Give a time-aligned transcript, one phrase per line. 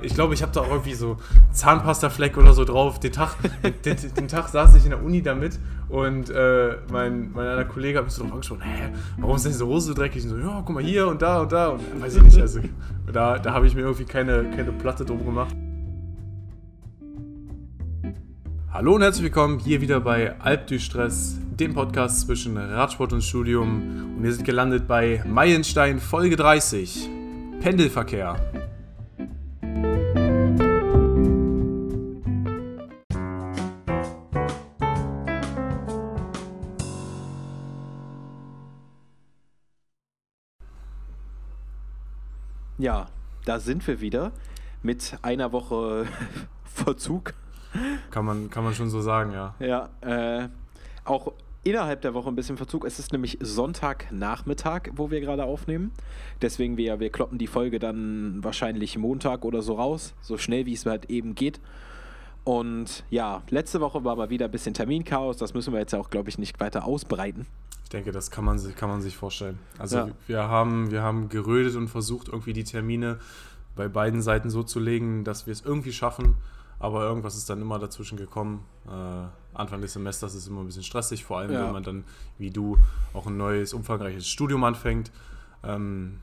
[0.00, 1.16] Ich glaube, ich habe da auch irgendwie so
[1.52, 3.00] Zahnpastafleck oder so drauf.
[3.00, 3.34] Den Tag,
[3.84, 5.58] den, den, Tag saß ich in der Uni damit
[5.88, 9.52] und äh, mein, mein einer Kollege hat mich so drauf angesprochen, hä, warum ist denn
[9.52, 10.22] diese Hose so dreckig?
[10.24, 11.70] Und so, ja, guck mal hier und da und da.
[11.70, 12.60] Und weiß ich nicht, also
[13.12, 15.54] da, da habe ich mir irgendwie keine, keine Platte drum gemacht.
[18.70, 23.24] Hallo und herzlich willkommen hier wieder bei Alp du Stress, dem Podcast zwischen Radsport und
[23.24, 24.14] Studium.
[24.16, 27.08] Und wir sind gelandet bei Meilenstein Folge 30,
[27.60, 28.36] Pendelverkehr.
[43.48, 44.32] Da sind wir wieder
[44.82, 46.06] mit einer Woche
[46.64, 47.32] Verzug.
[48.10, 49.54] Kann man, kann man schon so sagen, ja.
[49.58, 50.48] Ja, äh,
[51.04, 51.32] auch
[51.64, 52.84] innerhalb der Woche ein bisschen Verzug.
[52.84, 55.92] Es ist nämlich Sonntagnachmittag, wo wir gerade aufnehmen.
[56.42, 60.74] Deswegen, wir, wir kloppen die Folge dann wahrscheinlich Montag oder so raus, so schnell wie
[60.74, 61.58] es halt eben geht.
[62.48, 65.36] Und ja, letzte Woche war mal wieder ein bisschen Terminchaos.
[65.36, 67.46] Das müssen wir jetzt auch, glaube ich, nicht weiter ausbreiten.
[67.84, 69.58] Ich denke, das kann man, kann man sich vorstellen.
[69.76, 70.08] Also ja.
[70.26, 73.18] wir, haben, wir haben gerödet und versucht, irgendwie die Termine
[73.76, 76.36] bei beiden Seiten so zu legen, dass wir es irgendwie schaffen.
[76.78, 78.64] Aber irgendwas ist dann immer dazwischen gekommen.
[78.86, 81.66] Äh, Anfang des Semesters ist immer ein bisschen stressig, vor allem ja.
[81.66, 82.04] wenn man dann,
[82.38, 82.78] wie du,
[83.12, 85.12] auch ein neues, umfangreiches Studium anfängt.
[85.62, 86.20] Ähm,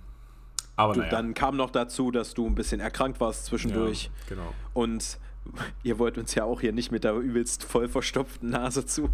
[0.75, 1.11] aber du, naja.
[1.11, 4.05] Dann kam noch dazu, dass du ein bisschen erkrankt warst zwischendurch.
[4.05, 4.53] Ja, genau.
[4.73, 5.19] Und
[5.83, 9.09] Ihr wollt uns ja auch hier nicht mit der übelst voll verstopften Nase zu.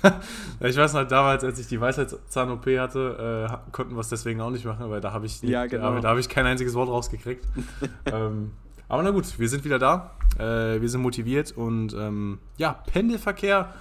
[0.60, 4.50] ich weiß noch, damals, als ich die Weisheitszahn-OP hatte, äh, konnten wir es deswegen auch
[4.50, 5.98] nicht machen, weil da habe ich, ja, genau.
[6.00, 7.46] da, ich kein einziges Wort rausgekriegt.
[8.06, 8.52] ähm,
[8.88, 10.12] aber na gut, wir sind wieder da.
[10.38, 13.72] Äh, wir sind motiviert und ähm, ja, Pendelverkehr.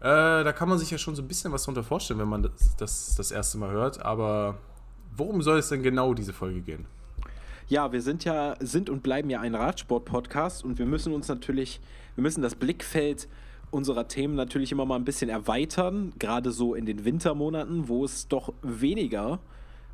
[0.00, 2.42] Äh, da kann man sich ja schon so ein bisschen was darunter vorstellen, wenn man
[2.42, 4.02] das, das das erste Mal hört.
[4.02, 4.56] Aber
[5.16, 6.86] worum soll es denn genau diese Folge gehen?
[7.70, 11.80] Ja, wir sind ja, sind und bleiben ja ein Radsport-Podcast und wir müssen uns natürlich,
[12.16, 13.28] wir müssen das Blickfeld
[13.70, 18.26] unserer Themen natürlich immer mal ein bisschen erweitern, gerade so in den Wintermonaten, wo es
[18.26, 19.38] doch weniger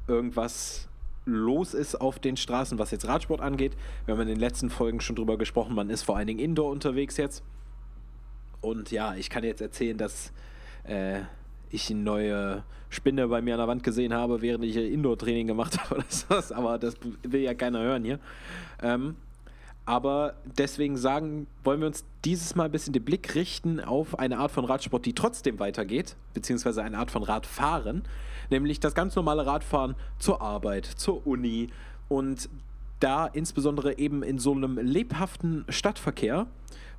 [0.08, 0.88] irgendwas
[1.26, 3.76] los ist auf den Straßen, was jetzt Radsport angeht.
[4.06, 6.70] Wir haben in den letzten Folgen schon drüber gesprochen, man ist vor allen Dingen Indoor
[6.70, 7.44] unterwegs jetzt.
[8.62, 10.32] Und ja, ich kann jetzt erzählen, dass
[10.84, 11.20] äh,
[11.70, 15.78] ich eine neue Spinne bei mir an der Wand gesehen habe, während ich Indoor-Training gemacht
[15.82, 16.52] habe oder sowas.
[16.52, 18.18] Aber das will ja keiner hören hier.
[18.82, 19.16] Ähm,
[19.84, 24.38] aber deswegen sagen, wollen wir uns dieses Mal ein bisschen den Blick richten auf eine
[24.38, 28.02] Art von Radsport, die trotzdem weitergeht, beziehungsweise eine Art von Radfahren,
[28.50, 31.68] nämlich das ganz normale Radfahren zur Arbeit, zur Uni
[32.08, 32.48] und
[32.98, 36.48] da insbesondere eben in so einem lebhaften Stadtverkehr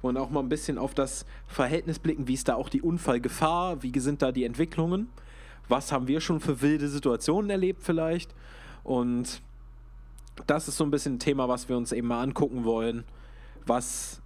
[0.01, 3.81] und auch mal ein bisschen auf das Verhältnis blicken, wie ist da auch die Unfallgefahr,
[3.83, 5.09] wie sind da die Entwicklungen,
[5.67, 8.33] was haben wir schon für wilde Situationen erlebt vielleicht
[8.83, 9.41] und
[10.45, 13.03] das ist so ein bisschen ein Thema, was wir uns eben mal angucken wollen,
[13.65, 14.21] was,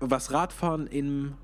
[0.00, 1.34] was Radfahren in,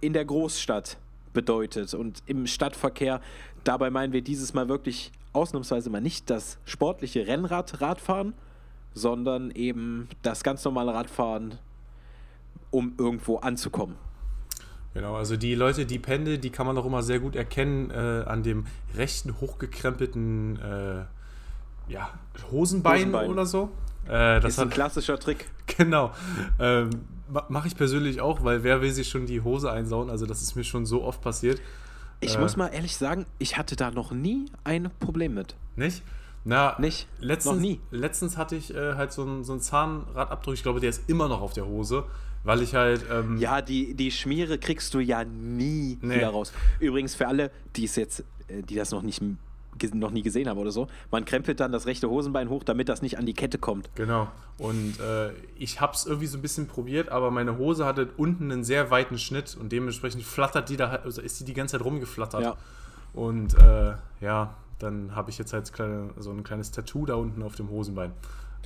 [0.00, 0.98] in der Großstadt
[1.32, 3.20] bedeutet und im Stadtverkehr.
[3.64, 8.34] Dabei meinen wir dieses Mal wirklich ausnahmsweise mal nicht das sportliche Rennrad-Radfahren,
[8.92, 11.58] sondern eben das ganz normale Radfahren
[12.72, 13.94] um irgendwo anzukommen.
[14.94, 18.24] Genau, also die Leute, die pendeln, die kann man auch immer sehr gut erkennen äh,
[18.26, 21.04] an dem rechten hochgekrempelten äh,
[21.88, 22.10] ja,
[22.50, 23.70] Hosenbein, Hosenbein, oder so.
[24.06, 25.48] Äh, das ist ein klassischer Trick.
[25.78, 26.12] Genau.
[26.58, 26.90] Ähm,
[27.48, 30.10] Mache ich persönlich auch, weil wer will sich schon die Hose einsauen?
[30.10, 31.62] Also das ist mir schon so oft passiert.
[32.20, 35.56] Ich muss äh, mal ehrlich sagen, ich hatte da noch nie ein Problem mit.
[35.76, 36.02] Nicht?
[36.44, 37.08] Na, nicht.
[37.20, 37.80] Letztens, noch nie.
[37.90, 41.40] Letztens hatte ich äh, halt so einen so Zahnradabdruck, ich glaube, der ist immer noch
[41.40, 42.04] auf der Hose
[42.44, 43.04] weil ich halt.
[43.10, 46.16] Ähm ja, die, die Schmiere kriegst du ja nie nee.
[46.16, 46.52] wieder raus.
[46.80, 49.22] Übrigens für alle, die es jetzt, äh, die das noch nicht
[49.94, 50.86] noch nie gesehen haben oder so.
[51.10, 53.90] Man krempelt dann das rechte Hosenbein hoch, damit das nicht an die Kette kommt.
[53.94, 54.28] Genau.
[54.58, 58.52] Und äh, ich habe es irgendwie so ein bisschen probiert, aber meine Hose hatte unten
[58.52, 61.84] einen sehr weiten Schnitt und dementsprechend flattert die da, also ist die die ganze Zeit
[61.84, 62.42] rumgeflattert.
[62.42, 62.56] Ja.
[63.12, 65.72] Und äh, ja, dann habe ich jetzt halt
[66.18, 68.12] so ein kleines Tattoo da unten auf dem Hosenbein.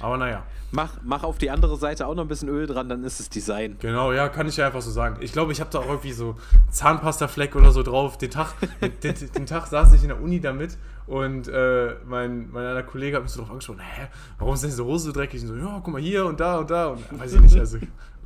[0.01, 0.45] Aber naja.
[0.73, 3.31] Mach, mach auf die andere Seite auch noch ein bisschen Öl dran, dann ist es
[3.31, 3.77] Design.
[3.81, 5.17] Genau, ja, kann ich ja einfach so sagen.
[5.21, 6.37] Ich glaube, ich habe da auch irgendwie so
[6.71, 8.19] Zahnpastafleck oder so drauf.
[8.19, 8.55] Den Tag,
[9.03, 10.77] den, den, Tag saß ich in der Uni damit
[11.07, 14.09] und äh, mein, mein einer Kollege hat mich so drauf angesprochen, hä,
[14.39, 15.43] warum ist denn diese Hose so dreckig?
[15.43, 16.89] Und so, ja, guck mal hier und da und da.
[16.89, 17.79] Und weiß ich nicht, also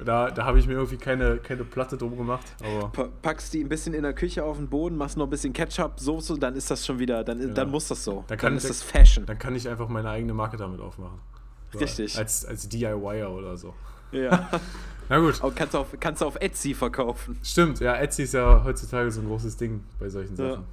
[0.04, 2.46] da, da habe ich mir irgendwie keine, keine Platte drum gemacht.
[2.64, 5.52] Aber Packst die ein bisschen in der Küche auf den Boden, machst noch ein bisschen
[5.52, 7.54] Ketchup, Soße, dann ist das schon wieder, dann, genau.
[7.54, 8.24] dann muss das so.
[8.28, 9.26] Dann, dann ist das Fashion.
[9.26, 11.18] Dann kann ich einfach meine eigene Marke damit aufmachen.
[11.78, 12.16] Richtig.
[12.18, 13.74] Als, als DIYer oder so.
[14.12, 14.48] Ja.
[15.08, 15.40] Na gut.
[15.42, 17.38] Aber kannst du, auf, kannst du auf Etsy verkaufen.
[17.42, 20.50] Stimmt, ja, Etsy ist ja heutzutage so ein großes Ding bei solchen Sachen.
[20.50, 20.64] Ja.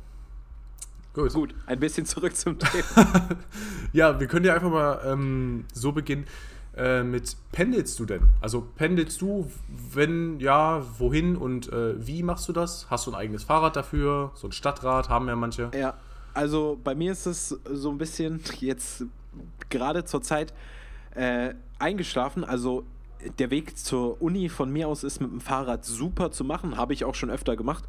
[1.13, 1.33] Gut.
[1.33, 3.29] Gut, ein bisschen zurück zum Thema.
[3.91, 6.25] ja, wir können ja einfach mal ähm, so beginnen.
[6.75, 8.29] äh, mit pendelst du denn?
[8.39, 9.49] Also pendelst du,
[9.91, 12.85] wenn ja, wohin und äh, wie machst du das?
[12.91, 14.31] Hast du ein eigenes Fahrrad dafür?
[14.35, 15.71] So ein Stadtrad haben ja manche.
[15.73, 15.95] Ja,
[16.35, 19.05] also bei mir ist es so ein bisschen jetzt
[19.69, 20.53] gerade zur Zeit
[21.17, 22.43] äh, eingeschlafen.
[22.43, 22.85] Also
[23.39, 26.93] der Weg zur Uni von mir aus ist mit dem Fahrrad super zu machen, habe
[26.93, 27.83] ich auch schon öfter gemacht.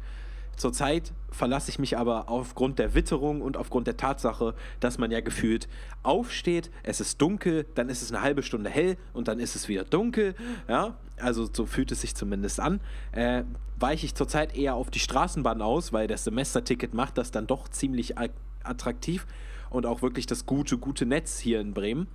[0.57, 5.21] Zurzeit verlasse ich mich aber aufgrund der Witterung und aufgrund der Tatsache, dass man ja
[5.21, 5.69] gefühlt
[6.03, 9.69] aufsteht, es ist dunkel, dann ist es eine halbe Stunde hell und dann ist es
[9.69, 10.35] wieder dunkel.
[10.67, 12.81] Ja, also so fühlt es sich zumindest an.
[13.13, 13.43] Äh,
[13.77, 17.69] weiche ich zurzeit eher auf die Straßenbahn aus, weil das Semesterticket macht das dann doch
[17.69, 18.15] ziemlich
[18.63, 19.25] attraktiv
[19.69, 22.07] und auch wirklich das gute, gute Netz hier in Bremen.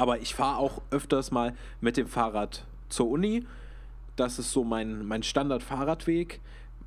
[0.00, 3.44] Aber ich fahre auch öfters mal mit dem Fahrrad zur Uni.
[4.16, 6.40] Das ist so mein, mein Standard-Fahrradweg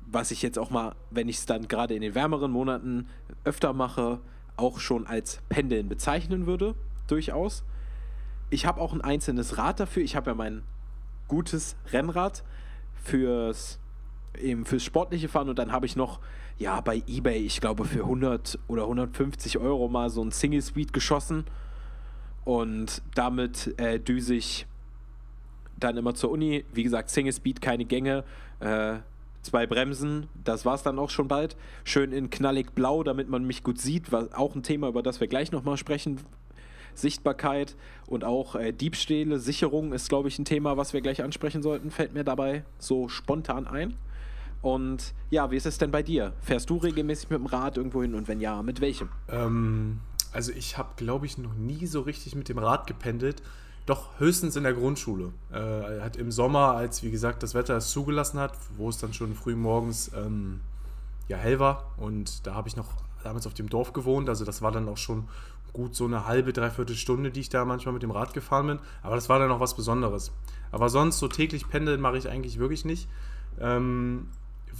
[0.06, 3.08] was ich jetzt auch mal, wenn ich es dann gerade in den wärmeren Monaten
[3.44, 4.20] öfter mache,
[4.56, 6.74] auch schon als Pendeln bezeichnen würde,
[7.06, 7.64] durchaus.
[8.50, 10.02] Ich habe auch ein einzelnes Rad dafür.
[10.02, 10.62] Ich habe ja mein
[11.28, 12.44] gutes Rennrad
[13.02, 13.78] fürs,
[14.38, 16.20] eben fürs sportliche Fahren und dann habe ich noch,
[16.58, 20.92] ja, bei eBay, ich glaube, für 100 oder 150 Euro mal so ein Single Speed
[20.92, 21.44] geschossen
[22.44, 24.66] und damit äh, düse ich
[25.78, 26.64] dann immer zur Uni.
[26.72, 28.24] Wie gesagt, Single Speed, keine Gänge.
[28.60, 28.96] Äh,
[29.42, 31.56] zwei Bremsen, das war es dann auch schon bald.
[31.84, 35.20] Schön in knallig blau, damit man mich gut sieht, war auch ein Thema, über das
[35.20, 36.20] wir gleich nochmal sprechen.
[36.94, 37.76] Sichtbarkeit
[38.06, 41.90] und auch äh, Diebstähle, Sicherung ist, glaube ich, ein Thema, was wir gleich ansprechen sollten,
[41.90, 43.94] fällt mir dabei so spontan ein.
[44.62, 46.32] Und ja, wie ist es denn bei dir?
[46.40, 49.08] Fährst du regelmäßig mit dem Rad irgendwo hin und wenn ja, mit welchem?
[49.28, 50.00] Ähm,
[50.34, 53.42] also ich habe, glaube ich, noch nie so richtig mit dem Rad gependelt.
[53.86, 55.32] Doch höchstens in der Grundschule.
[55.52, 59.12] Äh, hat im Sommer, als wie gesagt das Wetter es zugelassen hat, wo es dann
[59.12, 60.60] schon früh morgens ähm,
[61.28, 61.92] ja, hell war.
[61.96, 62.88] Und da habe ich noch
[63.22, 64.28] damals auf dem Dorf gewohnt.
[64.28, 65.28] Also das war dann auch schon
[65.72, 68.78] gut so eine halbe, dreiviertel Stunde, die ich da manchmal mit dem Rad gefahren bin.
[69.02, 70.32] Aber das war dann auch was Besonderes.
[70.72, 73.08] Aber sonst so täglich pendeln mache ich eigentlich wirklich nicht,
[73.60, 74.28] ähm,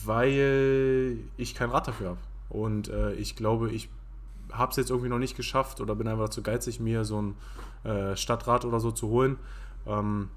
[0.04, 2.20] weil ich kein Rad dafür habe.
[2.48, 3.90] Und äh, ich glaube, ich
[4.56, 7.36] habe es jetzt irgendwie noch nicht geschafft oder bin einfach zu geizig, mir so ein
[7.84, 9.38] äh, Stadtrat oder so zu holen.
[9.86, 10.28] Ähm,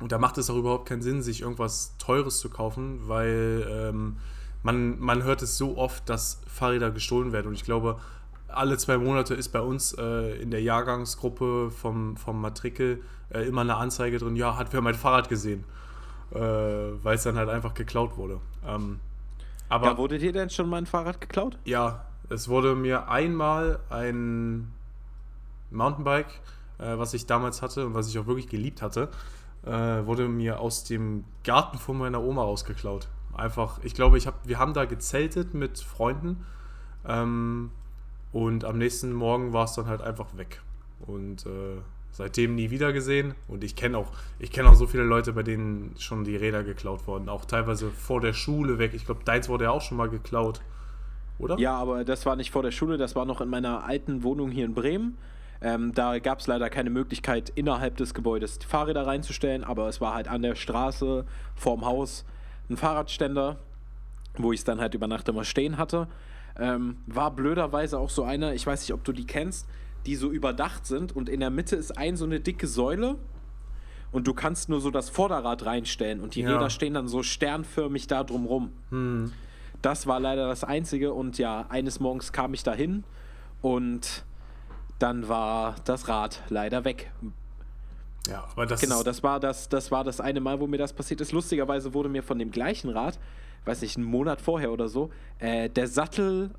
[0.00, 4.16] und da macht es auch überhaupt keinen Sinn, sich irgendwas Teures zu kaufen, weil ähm,
[4.62, 7.48] man, man hört es so oft, dass Fahrräder gestohlen werden.
[7.48, 8.00] Und ich glaube,
[8.48, 13.60] alle zwei Monate ist bei uns äh, in der Jahrgangsgruppe vom, vom Matrikel äh, immer
[13.60, 15.64] eine Anzeige drin, ja, hat wer mein Fahrrad gesehen.
[16.32, 18.40] Äh, weil es dann halt einfach geklaut wurde.
[18.66, 18.98] Ähm,
[19.68, 21.58] aber ja, wurde dir denn schon mein Fahrrad geklaut?
[21.64, 24.72] Ja, es wurde mir einmal ein
[25.70, 26.40] Mountainbike,
[26.78, 29.10] äh, was ich damals hatte und was ich auch wirklich geliebt hatte,
[29.64, 33.08] äh, wurde mir aus dem Garten von meiner Oma rausgeklaut.
[33.34, 36.46] Einfach, ich glaube, ich hab, wir haben da gezeltet mit Freunden
[37.06, 37.70] ähm,
[38.32, 40.60] und am nächsten Morgen war es dann halt einfach weg.
[41.00, 41.80] Und äh,
[42.14, 43.34] seitdem nie wieder gesehen.
[43.48, 47.06] Und ich kenne auch, ich auch so viele Leute, bei denen schon die Räder geklaut
[47.06, 47.28] wurden.
[47.28, 48.94] Auch teilweise vor der Schule weg.
[48.94, 50.60] Ich glaube, deins wurde ja auch schon mal geklaut
[51.38, 51.58] oder?
[51.58, 54.50] Ja, aber das war nicht vor der Schule, das war noch in meiner alten Wohnung
[54.50, 55.16] hier in Bremen.
[55.60, 60.14] Ähm, da gab es leider keine Möglichkeit, innerhalb des Gebäudes Fahrräder reinzustellen, aber es war
[60.14, 62.24] halt an der Straße vorm Haus
[62.68, 63.58] ein Fahrradständer,
[64.36, 66.08] wo ich es dann halt über Nacht immer stehen hatte.
[66.56, 69.66] Ähm, war blöderweise auch so einer, ich weiß nicht, ob du die kennst,
[70.06, 73.16] die so überdacht sind und in der Mitte ist ein so eine dicke Säule
[74.12, 76.52] und du kannst nur so das Vorderrad reinstellen und die ja.
[76.52, 78.70] Räder stehen dann so sternförmig da drumrum.
[78.90, 79.32] Hm.
[79.84, 83.04] Das war leider das Einzige und ja, eines Morgens kam ich dahin
[83.60, 84.24] und
[84.98, 87.12] dann war das Rad leider weg.
[88.26, 90.94] Ja, aber das Genau, das war das, das war das eine Mal, wo mir das
[90.94, 91.32] passiert ist.
[91.32, 93.18] Lustigerweise wurde mir von dem gleichen Rad,
[93.66, 96.52] weiß nicht, einen Monat vorher oder so, äh, der Sattel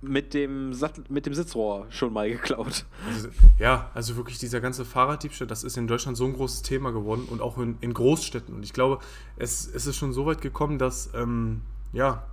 [0.00, 2.84] mit dem, Sattel, mit dem Sitzrohr schon mal geklaut.
[3.08, 3.28] Also,
[3.58, 7.26] ja, also wirklich dieser ganze Fahrraddiebstahl, das ist in Deutschland so ein großes Thema geworden
[7.28, 8.54] und auch in, in Großstädten.
[8.54, 9.00] Und ich glaube,
[9.36, 12.24] es, es ist schon so weit gekommen, dass ähm, ja,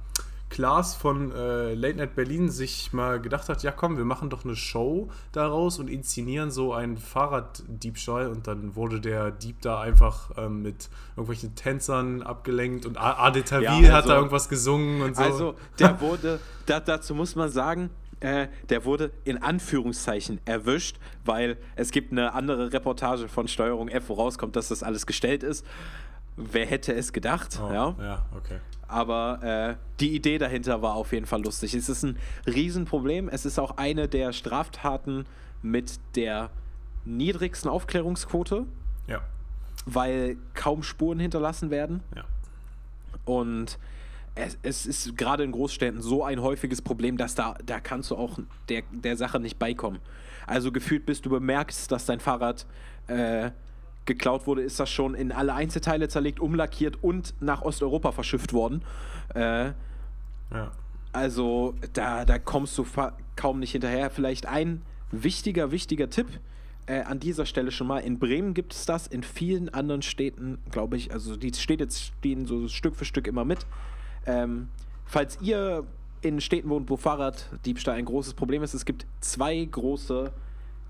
[0.50, 4.46] Klaas von äh, Late Night Berlin sich mal gedacht hat, ja komm, wir machen doch
[4.46, 10.32] eine Show daraus und inszenieren so einen Fahrraddiebstahl und dann wurde der Dieb da einfach
[10.38, 15.16] ähm, mit irgendwelchen Tänzern abgelenkt und Ade Tawil ja, also, hat da irgendwas gesungen und
[15.16, 15.24] so.
[15.24, 21.58] Also der wurde, da, dazu muss man sagen, äh, der wurde in Anführungszeichen erwischt, weil
[21.76, 25.66] es gibt eine andere Reportage von Steuerung F, wo rauskommt, dass das alles gestellt ist.
[26.36, 27.60] Wer hätte es gedacht?
[27.62, 28.60] Oh, ja, ja okay.
[28.90, 31.76] Aber äh, die Idee dahinter war auf jeden Fall lustig.
[31.76, 32.18] Es ist ein
[32.48, 33.30] Riesenproblem.
[33.30, 35.26] Es ist auch eine der Straftaten
[35.62, 36.50] mit der
[37.06, 38.66] niedrigsten Aufklärungsquote.
[39.08, 39.22] Ja.
[39.86, 42.02] Weil kaum Spuren hinterlassen werden.
[42.16, 42.24] Ja.
[43.26, 43.78] Und
[44.34, 48.16] es, es, ist gerade in Großstädten so ein häufiges Problem, dass da, da kannst du
[48.16, 50.00] auch der, der Sache nicht beikommen.
[50.48, 52.66] Also gefühlt, bis du bemerkst, dass dein Fahrrad
[53.06, 53.52] äh,
[54.06, 58.84] geklaut wurde, ist das schon in alle Einzelteile zerlegt, umlackiert und nach Osteuropa verschifft worden.
[59.36, 59.66] Äh,
[60.52, 60.72] ja.
[61.12, 62.86] Also da, da kommst du
[63.36, 64.10] kaum nicht hinterher.
[64.10, 66.28] Vielleicht ein wichtiger, wichtiger Tipp
[66.86, 68.00] äh, an dieser Stelle schon mal.
[68.00, 72.46] In Bremen gibt es das, in vielen anderen Städten, glaube ich, also die Städte stehen
[72.46, 73.66] so Stück für Stück immer mit.
[74.26, 74.70] Ähm,
[75.06, 75.86] falls ihr
[76.22, 80.32] in Städten wohnt, wo Fahrraddiebstahl ein großes Problem ist, es gibt zwei große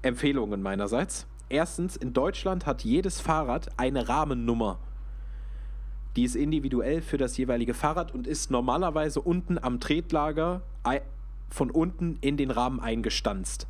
[0.01, 1.27] Empfehlungen meinerseits.
[1.49, 4.79] Erstens, in Deutschland hat jedes Fahrrad eine Rahmennummer.
[6.15, 10.61] Die ist individuell für das jeweilige Fahrrad und ist normalerweise unten am Tretlager
[11.49, 13.67] von unten in den Rahmen eingestanzt.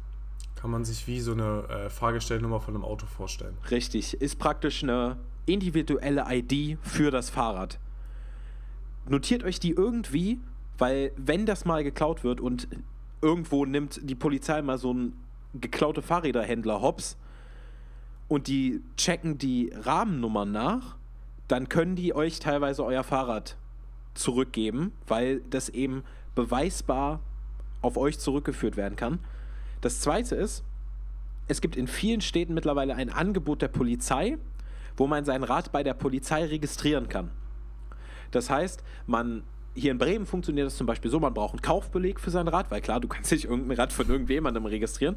[0.55, 3.57] Kann man sich wie so eine äh, Fahrgestellnummer von einem Auto vorstellen.
[3.71, 7.79] Richtig, ist praktisch eine individuelle ID für das Fahrrad.
[9.07, 10.39] Notiert euch die irgendwie,
[10.77, 12.67] weil wenn das mal geklaut wird und
[13.21, 15.13] irgendwo nimmt die Polizei mal so einen
[15.53, 17.17] geklaute Fahrräderhändler hops
[18.29, 20.95] und die checken die Rahmennummern nach,
[21.50, 23.57] dann können die euch teilweise euer Fahrrad
[24.13, 26.03] zurückgeben, weil das eben
[26.36, 27.19] beweisbar
[27.81, 29.19] auf euch zurückgeführt werden kann.
[29.81, 30.63] Das zweite ist,
[31.48, 34.38] es gibt in vielen Städten mittlerweile ein Angebot der Polizei,
[34.95, 37.31] wo man sein Rad bei der Polizei registrieren kann.
[38.31, 39.43] Das heißt, man
[39.74, 42.69] hier in Bremen funktioniert das zum Beispiel so, man braucht einen Kaufbeleg für sein Rad,
[42.69, 45.15] weil klar, du kannst nicht irgendein Rad von irgendjemandem registrieren.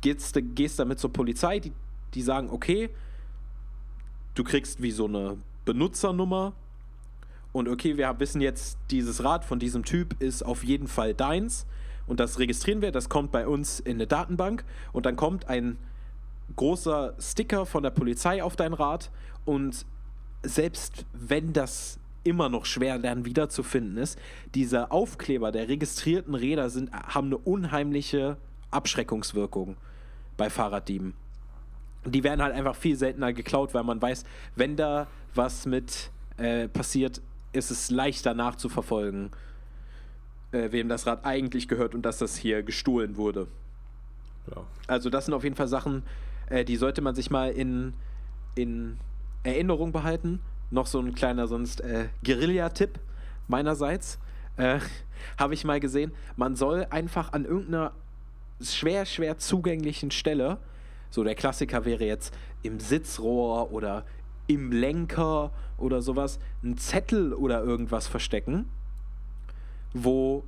[0.00, 1.72] Gehst, gehst damit zur Polizei, die,
[2.14, 2.90] die sagen, okay,
[4.34, 6.52] du kriegst wie so eine Benutzernummer
[7.52, 11.66] und okay, wir wissen jetzt, dieses Rad von diesem Typ ist auf jeden Fall deins
[12.06, 15.78] und das registrieren wir, das kommt bei uns in eine Datenbank und dann kommt ein
[16.56, 19.10] großer Sticker von der Polizei auf dein Rad
[19.44, 19.84] und
[20.42, 24.18] selbst wenn das immer noch schwer dann wiederzufinden ist,
[24.54, 28.36] diese Aufkleber der registrierten Räder sind, haben eine unheimliche
[28.70, 29.76] Abschreckungswirkung
[30.36, 31.14] bei Fahrraddieben.
[32.04, 34.24] Die werden halt einfach viel seltener geklaut, weil man weiß,
[34.56, 37.20] wenn da was mit äh, passiert,
[37.52, 39.30] ist es leichter nachzuverfolgen
[40.52, 43.46] äh, wem das Rad eigentlich gehört und dass das hier gestohlen wurde.
[44.54, 44.62] Ja.
[44.86, 46.02] Also das sind auf jeden Fall Sachen,
[46.48, 47.94] äh, die sollte man sich mal in,
[48.54, 48.98] in
[49.42, 50.40] Erinnerung behalten.
[50.70, 52.98] Noch so ein kleiner sonst äh, Guerilla-Tipp
[53.48, 54.18] meinerseits.
[54.56, 54.80] Äh,
[55.38, 56.12] Habe ich mal gesehen.
[56.36, 57.92] Man soll einfach an irgendeiner
[58.60, 60.58] schwer, schwer zugänglichen Stelle,
[61.10, 64.04] so der Klassiker wäre jetzt im Sitzrohr oder
[64.46, 68.66] im Lenker oder sowas, einen Zettel oder irgendwas verstecken
[69.92, 70.44] wo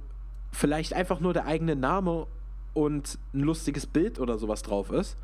[0.52, 2.26] vielleicht einfach nur der eigene Name
[2.74, 5.16] und ein lustiges Bild oder sowas drauf ist.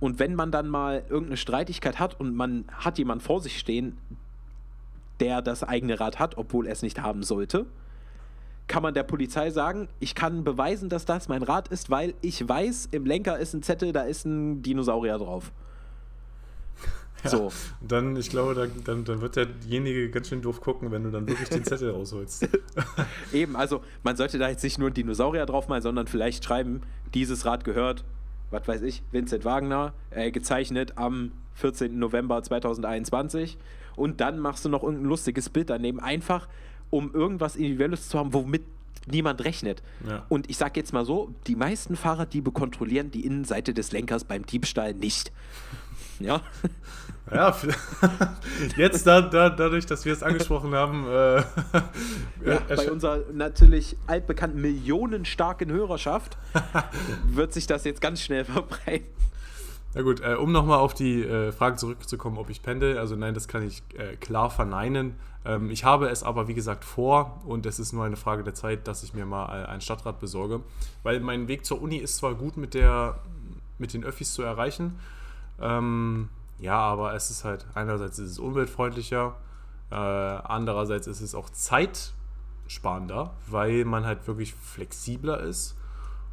[0.00, 3.98] Und wenn man dann mal irgendeine Streitigkeit hat und man hat jemanden vor sich stehen,
[5.20, 7.66] der das eigene Rad hat, obwohl er es nicht haben sollte,
[8.68, 12.46] kann man der Polizei sagen, ich kann beweisen, dass das mein Rad ist, weil ich
[12.46, 15.50] weiß, im Lenker ist ein Zettel, da ist ein Dinosaurier drauf.
[17.24, 17.52] Ja, so.
[17.80, 21.26] Dann, ich glaube, dann, dann, dann wird derjenige ganz schön doof gucken, wenn du dann
[21.26, 22.48] wirklich den Zettel rausholst.
[23.32, 26.82] Eben, also man sollte da jetzt nicht nur einen Dinosaurier draufmalen, sondern vielleicht schreiben,
[27.14, 28.04] dieses Rad gehört,
[28.50, 31.98] was weiß ich, Vincent Wagner, äh, gezeichnet am 14.
[31.98, 33.58] November 2021.
[33.96, 36.46] Und dann machst du noch irgendein lustiges Bild daneben, einfach
[36.90, 38.62] um irgendwas Individuelles zu haben, womit
[39.06, 39.82] niemand rechnet.
[40.06, 40.24] Ja.
[40.28, 44.44] Und ich sage jetzt mal so, die meisten Fahrraddiebe kontrollieren die Innenseite des Lenkers beim
[44.46, 45.32] Diebstahl nicht.
[46.20, 46.42] Ja.
[47.32, 47.56] Ja,
[48.76, 51.06] jetzt da, da, dadurch, dass wir es angesprochen haben.
[51.06, 51.36] Äh,
[52.44, 56.36] ja, bei unserer natürlich altbekannten millionenstarken Hörerschaft
[57.28, 59.06] wird sich das jetzt ganz schnell verbreiten.
[59.94, 62.98] Na gut, äh, um nochmal auf die äh, Frage zurückzukommen, ob ich pendel.
[62.98, 65.14] Also nein, das kann ich äh, klar verneinen.
[65.44, 68.54] Ähm, ich habe es aber, wie gesagt, vor und es ist nur eine Frage der
[68.54, 70.60] Zeit, dass ich mir mal äh, ein Stadtrad besorge.
[71.02, 73.18] Weil mein Weg zur Uni ist zwar gut mit, der,
[73.78, 74.98] mit den Öffis zu erreichen,
[75.60, 76.28] ähm,
[76.58, 79.36] ja, aber es ist halt, einerseits ist es umweltfreundlicher,
[79.90, 85.76] äh, andererseits ist es auch zeitsparender, weil man halt wirklich flexibler ist.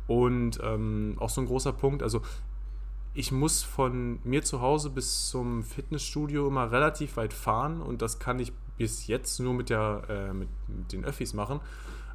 [0.07, 2.21] Und ähm, auch so ein großer Punkt, also
[3.15, 8.19] ich muss von mir zu Hause bis zum Fitnessstudio immer relativ weit fahren und das
[8.19, 11.61] kann ich bis jetzt nur mit, der, äh, mit, mit den Öffis machen.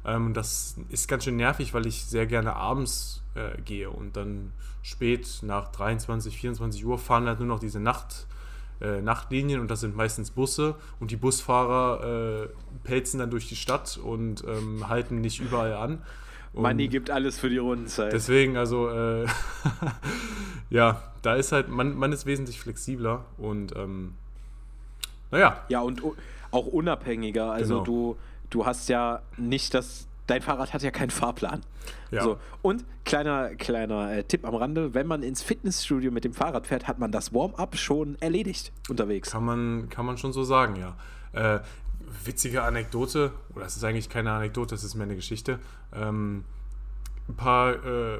[0.05, 4.53] Ähm, das ist ganz schön nervig, weil ich sehr gerne abends äh, gehe und dann
[4.83, 8.27] spät nach 23, 24 Uhr fahren halt nur noch diese Nacht,
[8.79, 12.47] äh, Nachtlinien und das sind meistens Busse und die Busfahrer äh,
[12.83, 16.03] pelzen dann durch die Stadt und ähm, halten nicht überall an.
[16.53, 18.11] Und Money gibt alles für die Rundenzeit.
[18.11, 19.25] Deswegen, also, äh,
[20.69, 24.15] ja, da ist halt, man, man ist wesentlich flexibler und, ähm,
[25.31, 25.63] naja.
[25.69, 26.01] Ja, und
[26.51, 27.51] auch unabhängiger.
[27.51, 27.85] Also, genau.
[27.85, 28.17] du,
[28.49, 31.61] du hast ja nicht das dein Fahrrad hat ja keinen Fahrplan.
[32.09, 32.23] Ja.
[32.23, 32.37] So.
[32.61, 36.87] Und kleiner, kleiner äh, Tipp am Rande, wenn man ins Fitnessstudio mit dem Fahrrad fährt,
[36.87, 39.31] hat man das Warm-up schon erledigt unterwegs.
[39.31, 40.95] Kann man, kann man schon so sagen, ja.
[41.33, 41.59] Äh,
[42.23, 45.59] witzige Anekdote, oder es ist eigentlich keine Anekdote, es ist mehr eine Geschichte.
[45.93, 46.45] Ähm,
[47.27, 48.19] ein paar äh,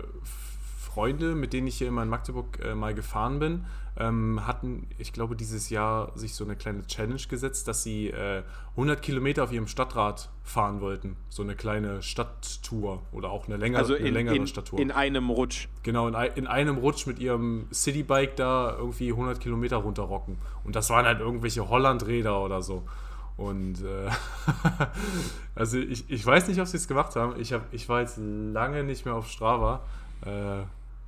[0.80, 3.66] Freunde, mit denen ich hier immer in Magdeburg äh, mal gefahren bin,
[3.98, 8.44] ähm, hatten, ich glaube, dieses Jahr sich so eine kleine Challenge gesetzt, dass sie äh,
[8.72, 11.18] 100 Kilometer auf ihrem Stadtrad fahren wollten.
[11.30, 14.80] So eine kleine Stadttour oder auch eine längere, also in, eine längere in, Stadttour.
[14.80, 15.68] In einem Rutsch.
[15.84, 20.38] Genau, in, in einem Rutsch mit ihrem Citybike da irgendwie 100 Kilometer runterrocken.
[20.64, 22.84] Und das waren halt irgendwelche Hollandräder oder so.
[23.38, 24.10] Und äh,
[25.56, 27.40] also ich, ich weiß nicht, ob sie es gemacht haben.
[27.40, 29.82] Ich, hab, ich war jetzt lange nicht mehr auf Strava.
[30.26, 30.64] Äh,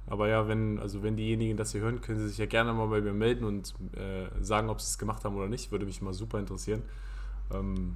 [0.08, 2.88] aber ja, wenn, also wenn diejenigen das hier hören, können sie sich ja gerne mal
[2.88, 5.72] bei mir melden und äh, sagen, ob sie es gemacht haben oder nicht.
[5.72, 6.82] Würde mich mal super interessieren.
[7.52, 7.96] Ähm,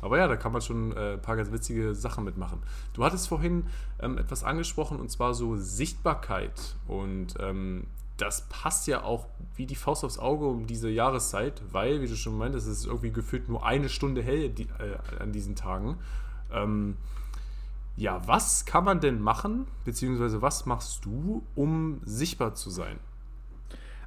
[0.00, 2.62] aber ja, da kann man schon äh, ein paar ganz witzige Sachen mitmachen.
[2.92, 3.64] Du hattest vorhin
[4.00, 6.76] ähm, etwas angesprochen und zwar so Sichtbarkeit.
[6.86, 7.86] Und ähm,
[8.18, 12.16] das passt ja auch wie die Faust aufs Auge um diese Jahreszeit, weil, wie du
[12.16, 15.98] schon meintest, es ist irgendwie gefühlt nur eine Stunde hell die, äh, an diesen Tagen.
[16.52, 16.96] Ähm,
[17.96, 22.98] ja, was kann man denn machen, beziehungsweise was machst du, um sichtbar zu sein?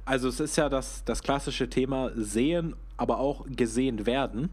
[0.04, 4.50] Also es ist ja das, das klassische Thema sehen, aber auch gesehen werden.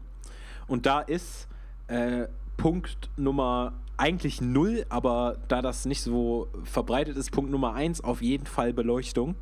[0.68, 1.48] Und da ist
[1.88, 8.00] äh, Punkt Nummer eigentlich null, aber da das nicht so verbreitet ist, Punkt Nummer eins
[8.00, 9.34] auf jeden Fall Beleuchtung.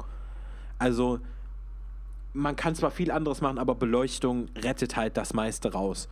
[0.78, 1.20] Also
[2.32, 6.08] man kann zwar viel anderes machen, aber Beleuchtung rettet halt das meiste raus.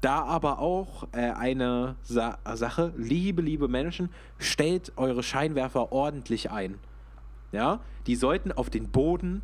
[0.00, 6.78] Da aber auch äh, eine Sa Sache, liebe, liebe Menschen, stellt eure Scheinwerfer ordentlich ein.
[7.52, 9.42] Ja, die sollten auf den Boden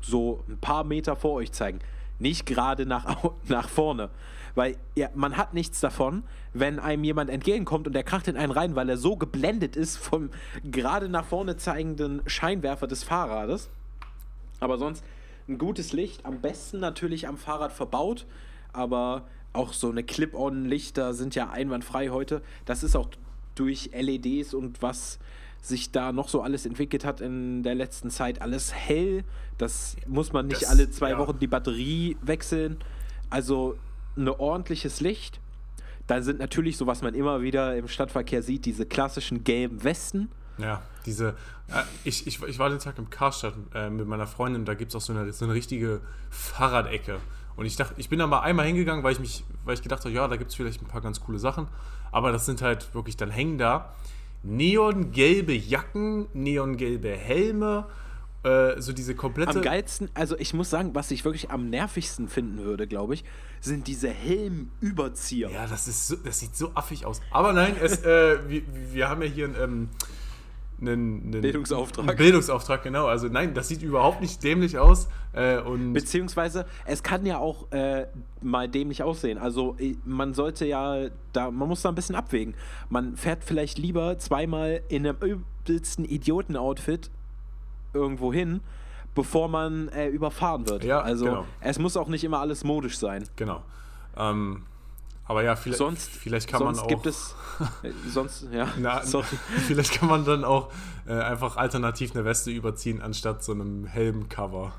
[0.00, 1.80] so ein paar Meter vor euch zeigen.
[2.18, 4.10] Nicht gerade nach, nach vorne.
[4.54, 6.22] Weil ja, man hat nichts davon,
[6.54, 9.98] wenn einem jemand entgegenkommt und der kracht in einen rein, weil er so geblendet ist
[9.98, 10.30] vom
[10.64, 13.68] gerade nach vorne zeigenden Scheinwerfer des Fahrrades.
[14.60, 15.04] Aber sonst
[15.48, 18.26] ein gutes Licht, am besten natürlich am Fahrrad verbaut,
[18.72, 22.42] aber auch so eine Clip-on-Lichter sind ja einwandfrei heute.
[22.64, 23.08] Das ist auch
[23.54, 25.18] durch LEDs und was
[25.66, 29.24] sich da noch so alles entwickelt hat in der letzten Zeit, alles hell.
[29.58, 31.18] Das muss man nicht das, alle zwei ja.
[31.18, 32.78] Wochen die Batterie wechseln.
[33.30, 33.76] Also
[34.16, 35.40] ein ordentliches Licht.
[36.06, 40.28] Da sind natürlich so, was man immer wieder im Stadtverkehr sieht, diese klassischen gelben Westen.
[40.58, 41.30] Ja, diese.
[41.68, 44.92] Äh, ich, ich, ich war den Tag im Karstadt äh, mit meiner Freundin, da gibt
[44.92, 46.00] es auch so eine, so eine richtige
[46.30, 47.18] Fahrradecke.
[47.56, 50.04] Und ich dachte, ich bin da mal einmal hingegangen, weil ich mich, weil ich gedacht
[50.04, 51.66] habe, ja, da gibt es vielleicht ein paar ganz coole Sachen.
[52.12, 53.92] Aber das sind halt wirklich, dann hängen da
[54.46, 57.86] neongelbe Jacken, neongelbe Helme,
[58.42, 59.56] äh, so diese komplette.
[59.56, 63.24] Am geilsten, also ich muss sagen, was ich wirklich am nervigsten finden würde, glaube ich,
[63.60, 65.50] sind diese Helmüberzieher.
[65.50, 67.20] Ja, das ist so, das sieht so affig aus.
[67.30, 69.56] Aber nein, es, äh, wir, wir haben ja hier ein.
[69.60, 69.88] Ähm,
[70.80, 72.16] einen, einen Bildungsauftrag.
[72.16, 73.06] Bildungsauftrag, genau.
[73.06, 75.08] Also nein, das sieht überhaupt nicht dämlich aus.
[75.32, 78.06] Äh, und Beziehungsweise, es kann ja auch äh,
[78.42, 79.38] mal dämlich aussehen.
[79.38, 82.54] Also man sollte ja, da, man muss da ein bisschen abwägen.
[82.90, 87.10] Man fährt vielleicht lieber zweimal in einem übelsten Idioten-Outfit
[87.94, 88.60] irgendwo hin,
[89.14, 90.84] bevor man äh, überfahren wird.
[90.84, 91.44] Ja, also genau.
[91.60, 93.24] es muss auch nicht immer alles modisch sein.
[93.36, 93.62] Genau.
[94.16, 94.64] Ähm,
[95.28, 96.88] aber ja, vielleicht, sonst, vielleicht kann sonst man auch.
[96.88, 97.34] gibt es.
[97.82, 98.68] Äh, sonst, ja.
[98.78, 99.00] Na,
[99.66, 100.70] vielleicht kann man dann auch
[101.06, 104.72] äh, einfach alternativ eine Weste überziehen, anstatt so einem Helmcover.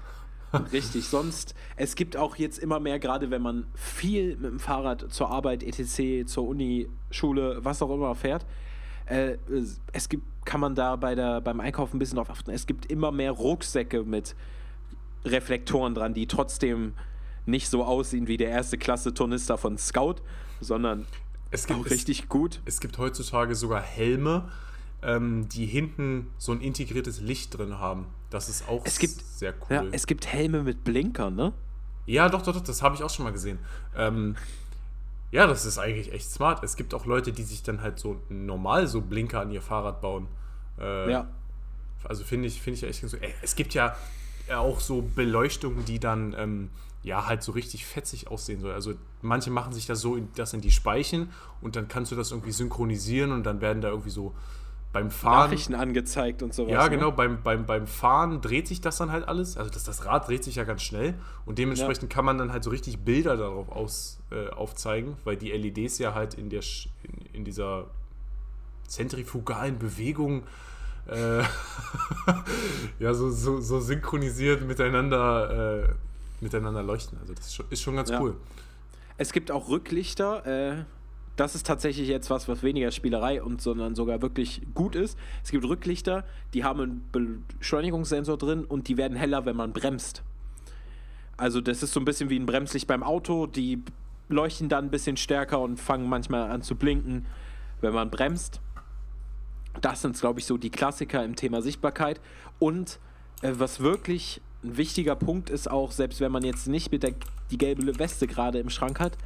[0.72, 5.12] Richtig, sonst, es gibt auch jetzt immer mehr, gerade wenn man viel mit dem Fahrrad
[5.12, 8.46] zur Arbeit, etc., zur Uni, Schule, was auch immer fährt,
[9.08, 9.38] äh,
[9.92, 12.86] es gibt, kann man da bei der, beim Einkaufen ein bisschen drauf achten, es gibt
[12.86, 14.36] immer mehr Rucksäcke mit
[15.26, 16.94] Reflektoren dran, die trotzdem
[17.48, 20.16] nicht so aussehen wie der erste Klasse Tornister von Scout,
[20.60, 21.06] sondern
[21.52, 22.62] es gibt, auch richtig es, gut.
[22.66, 24.50] Es gibt heutzutage sogar Helme,
[25.02, 28.08] ähm, die hinten so ein integriertes Licht drin haben.
[28.30, 29.76] Das ist auch es gibt, sehr cool.
[29.76, 31.54] Ja, es gibt Helme mit Blinkern, ne?
[32.06, 33.60] Ja, doch, doch, doch, das habe ich auch schon mal gesehen.
[33.96, 34.36] Ähm,
[35.32, 36.64] ja, das ist eigentlich echt smart.
[36.64, 40.02] Es gibt auch Leute, die sich dann halt so normal so Blinker an ihr Fahrrad
[40.02, 40.28] bauen.
[40.80, 41.28] Äh, ja.
[42.04, 43.18] Also finde ich, finde ich echt so.
[43.42, 43.96] Es gibt ja
[44.56, 46.70] auch so Beleuchtungen, die dann ähm,
[47.08, 48.74] ja, halt so richtig fetzig aussehen soll.
[48.74, 51.30] Also manche machen sich das so, in, das in die Speichen
[51.62, 54.36] und dann kannst du das irgendwie synchronisieren und dann werden da irgendwie so
[54.92, 55.50] beim Fahren.
[55.50, 56.72] Nachrichten angezeigt und sowas.
[56.72, 56.90] Ja, ne?
[56.90, 57.14] genau, ne?
[57.14, 59.58] beim, beim, beim Fahren dreht sich das dann halt alles.
[59.58, 61.16] Also das, das Rad dreht sich ja ganz schnell
[61.46, 62.16] und dementsprechend ja.
[62.16, 66.14] kann man dann halt so richtig Bilder darauf aus, äh, aufzeigen, weil die LEDs ja
[66.14, 66.62] halt in, der,
[67.04, 67.88] in, in dieser
[68.88, 70.44] zentrifugalen Bewegung
[71.08, 71.42] äh,
[73.00, 75.90] ja so, so, so synchronisiert miteinander äh,
[76.42, 77.18] miteinander leuchten.
[77.20, 78.22] Also das ist schon, ganz ja.
[78.22, 78.36] cool.
[79.18, 80.84] Es gibt auch Rücklichter, äh,
[81.36, 85.18] das ist tatsächlich jetzt was, was weniger Spielerei und sondern sogar wirklich gut ist.
[85.44, 86.24] Es gibt Rücklichter,
[86.54, 90.24] die haben einen Beschleunigungssensor drin und die werden heller, wenn man bremst.
[91.38, 93.84] Also das ist so ein bisschen wie ein Bremslicht beim Auto, die
[94.30, 97.28] leuchten dann ein bisschen stärker und fangen manchmal an zu blinken,
[97.82, 98.60] wenn man bremst.
[99.82, 102.20] Das sind, glaube ich, so die Klassiker im Thema Sichtbarkeit.
[102.58, 103.00] Und
[103.44, 107.14] äh, was wirklich ein wichtiger Punkt ist, auch selbst wenn man jetzt nicht mit der
[107.52, 109.18] die gelbe Weste gerade im Schrank hat,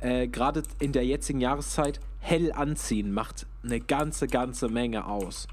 [0.00, 5.46] äh, gerade in der jetzigen Jahreszeit, hell anziehen macht eine ganze, ganze Menge aus.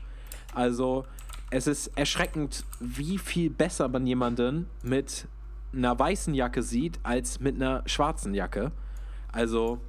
[0.53, 1.05] Also
[1.49, 5.27] es ist erschreckend, wie viel besser man jemanden mit
[5.73, 8.71] einer weißen Jacke sieht als mit einer schwarzen Jacke.
[9.31, 9.79] Also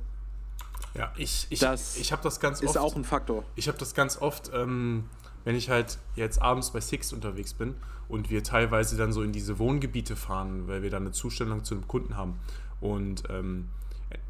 [0.94, 2.78] ja, ich, ich, das ich habe das ganz ist oft.
[2.78, 3.44] auch ein Faktor.
[3.54, 5.04] Ich habe das ganz oft, ähm,
[5.44, 7.74] wenn ich halt jetzt abends bei Six unterwegs bin
[8.08, 11.74] und wir teilweise dann so in diese Wohngebiete fahren, weil wir dann eine Zustellung zu
[11.74, 12.38] einem Kunden haben.
[12.80, 13.68] Und ähm,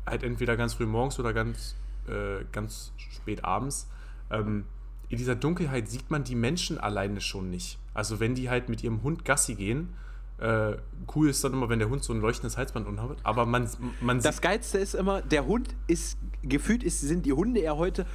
[0.07, 1.77] halt entweder ganz früh morgens oder ganz,
[2.09, 3.89] äh, ganz spät abends.
[4.31, 4.65] Ähm,
[5.09, 7.79] in dieser Dunkelheit sieht man die Menschen alleine schon nicht.
[7.95, 9.95] Also wenn die halt mit ihrem Hund Gassi gehen,
[10.39, 10.77] äh,
[11.15, 13.69] cool ist dann immer, wenn der Hund so ein leuchtendes Halsband unhat, aber man,
[14.01, 18.07] man Das Geilste ist immer, der Hund ist, gefühlt ist, sind die Hunde ja heute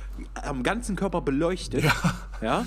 [0.41, 1.83] am ganzen Körper beleuchtet.
[1.83, 1.93] Ja.
[2.41, 2.65] ja?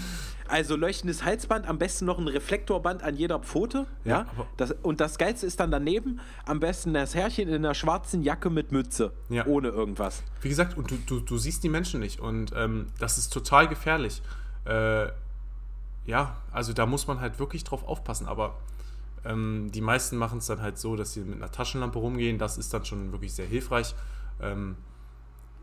[0.48, 3.86] Also leuchtendes Halsband, am besten noch ein Reflektorband an jeder Pfote.
[4.04, 4.46] Ja, ja?
[4.56, 8.50] Das, und das Geilste ist dann daneben am besten das Herrchen in einer schwarzen Jacke
[8.50, 9.12] mit Mütze.
[9.28, 9.46] Ja.
[9.46, 10.22] Ohne irgendwas.
[10.42, 12.20] Wie gesagt, und du, du, du siehst die Menschen nicht.
[12.20, 14.22] Und ähm, das ist total gefährlich.
[14.66, 15.06] Äh,
[16.04, 18.28] ja, also da muss man halt wirklich drauf aufpassen.
[18.28, 18.54] Aber
[19.26, 22.38] ähm, die meisten machen es dann halt so, dass sie mit einer Taschenlampe rumgehen.
[22.38, 23.94] Das ist dann schon wirklich sehr hilfreich.
[24.40, 24.76] Ähm,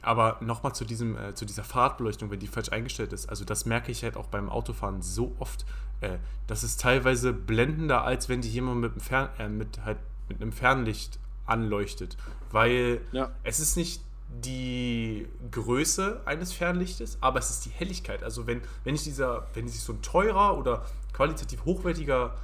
[0.02, 3.30] aber nochmal zu, äh, zu dieser Fahrtbeleuchtung, wenn die falsch eingestellt ist.
[3.30, 5.66] Also das merke ich halt auch beim Autofahren so oft.
[6.02, 9.98] Äh, das ist teilweise blendender, als wenn die jemand mit, Fern äh, mit, halt,
[10.28, 12.18] mit einem Fernlicht anleuchtet.
[12.52, 13.32] Weil ja.
[13.44, 18.24] es ist nicht die Größe eines Fernlichtes, aber es ist die Helligkeit.
[18.24, 22.36] Also wenn, wenn ich dieser, wenn sich so ein teurer oder qualitativ hochwertiger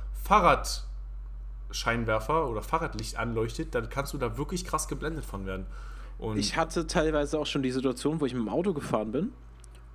[1.70, 5.66] Fahrradscheinwerfer oder Fahrradlicht anleuchtet, dann kannst du da wirklich krass geblendet von werden.
[6.18, 9.32] Und ich hatte teilweise auch schon die Situation, wo ich mit dem Auto gefahren bin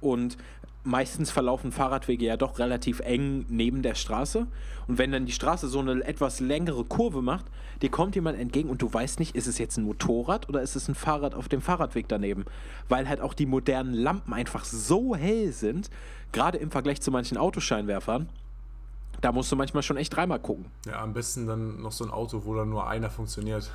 [0.01, 0.39] und
[0.85, 4.47] meistens verlaufen Fahrradwege ja doch relativ eng neben der Straße.
[4.87, 7.47] Und wenn dann die Straße so eine etwas längere Kurve macht,
[7.83, 10.77] dir kommt jemand entgegen und du weißt nicht, ist es jetzt ein Motorrad oder ist
[10.77, 12.45] es ein Fahrrad auf dem Fahrradweg daneben?
[12.89, 15.91] Weil halt auch die modernen Lampen einfach so hell sind,
[16.33, 18.29] gerade im Vergleich zu manchen Autoscheinwerfern.
[19.25, 20.67] Da musst du manchmal schon echt dreimal gucken.
[20.85, 23.71] Ja, am besten dann noch so ein Auto, wo dann nur einer funktioniert.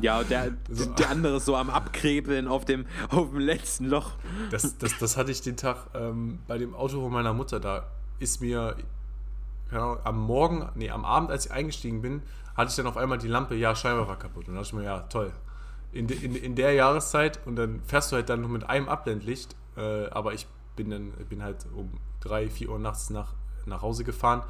[0.00, 0.86] Ja, der, so.
[0.86, 4.12] der andere ist so am Abkrebeln auf dem, auf dem letzten Loch.
[4.50, 7.60] Das, das, das hatte ich den Tag ähm, bei dem Auto von meiner Mutter.
[7.60, 7.84] Da
[8.18, 8.76] ist mir
[9.68, 12.22] genau, am Morgen, nee, am Abend, als ich eingestiegen bin,
[12.56, 14.48] hatte ich dann auf einmal die Lampe, ja, Scheibe war kaputt.
[14.48, 15.32] Und da dachte ich mir, ja, toll.
[15.92, 18.88] In, de, in, in der Jahreszeit und dann fährst du halt dann nur mit einem
[18.88, 19.54] Abblendlicht.
[19.76, 23.34] Äh, aber ich bin dann bin halt um drei, vier Uhr nachts nach,
[23.66, 24.42] nach Hause gefahren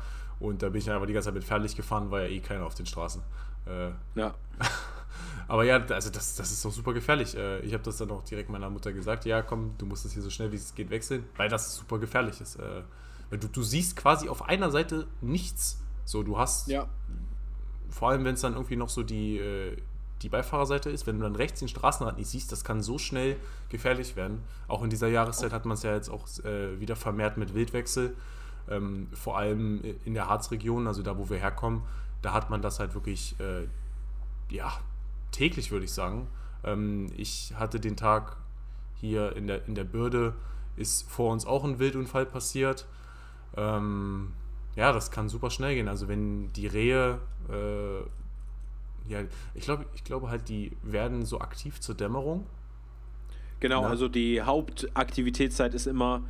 [0.42, 2.40] und da bin ich dann einfach die ganze Zeit mit Fernlicht gefahren, war ja eh
[2.40, 3.22] keiner auf den Straßen.
[3.66, 4.34] Äh, ja.
[5.48, 7.36] Aber ja, also das, das ist doch super gefährlich.
[7.36, 10.12] Äh, ich habe das dann auch direkt meiner Mutter gesagt, ja komm, du musst das
[10.12, 12.56] hier so schnell wie es geht wechseln, weil das super gefährlich ist.
[12.56, 12.82] Äh,
[13.30, 15.78] du, du siehst quasi auf einer Seite nichts.
[16.04, 16.88] So, du hast, ja.
[17.90, 19.76] vor allem wenn es dann irgendwie noch so die, äh,
[20.22, 23.36] die Beifahrerseite ist, wenn du dann rechts den Straßenrand nicht siehst, das kann so schnell
[23.68, 24.42] gefährlich werden.
[24.66, 26.26] Auch in dieser Jahreszeit hat man es ja jetzt auch
[26.78, 28.14] wieder vermehrt mit Wildwechsel.
[28.68, 31.82] Ähm, vor allem in der Harzregion, also da, wo wir herkommen,
[32.22, 33.66] da hat man das halt wirklich, äh,
[34.50, 34.72] ja,
[35.32, 36.28] täglich, würde ich sagen.
[36.64, 38.36] Ähm, ich hatte den Tag
[38.94, 40.34] hier in der, in der Bürde,
[40.76, 42.86] ist vor uns auch ein Wildunfall passiert.
[43.56, 44.32] Ähm,
[44.76, 45.88] ja, das kann super schnell gehen.
[45.88, 47.18] Also wenn die Rehe,
[47.50, 48.00] äh,
[49.10, 49.20] ja,
[49.54, 52.46] ich glaube, ich glaube halt, die werden so aktiv zur Dämmerung.
[53.60, 53.88] Genau, Na?
[53.88, 56.22] also die Hauptaktivitätszeit ist immer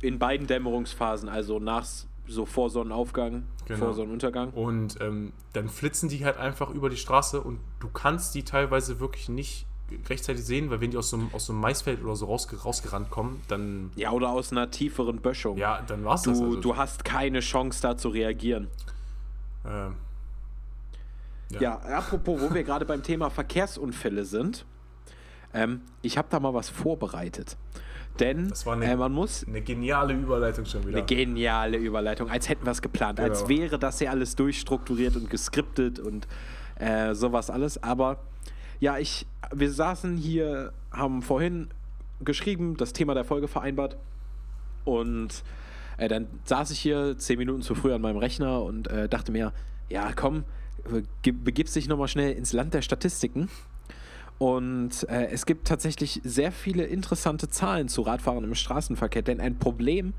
[0.00, 1.86] in beiden Dämmerungsphasen, also nach
[2.26, 3.78] so vor Sonnenaufgang, genau.
[3.78, 4.50] vor Sonnenuntergang.
[4.50, 9.00] Und ähm, dann flitzen die halt einfach über die Straße und du kannst die teilweise
[9.00, 9.66] wirklich nicht
[10.08, 12.56] rechtzeitig sehen, weil wenn die aus so, einem, aus so einem Maisfeld oder so rausge
[12.56, 13.90] rausgerannt kommen, dann...
[13.96, 15.58] Ja, oder aus einer tieferen Böschung.
[15.58, 16.40] Ja, dann war's du, das.
[16.40, 16.60] Also.
[16.60, 18.68] Du hast keine Chance da zu reagieren.
[19.66, 19.96] Ähm,
[21.50, 21.60] ja.
[21.60, 24.64] ja, apropos, wo wir gerade beim Thema Verkehrsunfälle sind.
[25.52, 27.56] Ähm, ich habe da mal was vorbereitet.
[28.20, 29.44] Denn das war eine, äh, man muss.
[29.46, 30.98] Eine geniale Überleitung schon wieder.
[30.98, 33.30] Eine geniale Überleitung, als hätten wir es geplant, genau.
[33.30, 36.28] als wäre das ja alles durchstrukturiert und geskriptet und
[36.76, 37.82] äh, sowas alles.
[37.82, 38.18] Aber
[38.78, 41.68] ja, ich, wir saßen hier, haben vorhin
[42.20, 43.96] geschrieben, das Thema der Folge vereinbart
[44.84, 45.42] und
[45.96, 49.32] äh, dann saß ich hier zehn Minuten zu früh an meinem Rechner und äh, dachte
[49.32, 49.52] mir,
[49.88, 50.44] ja komm,
[51.22, 53.48] begibst dich nochmal schnell ins Land der Statistiken
[54.38, 59.58] Und äh, es gibt tatsächlich sehr viele interessante Zahlen zu Radfahren im Straßenverkehr, denn ein
[59.58, 60.12] Problem,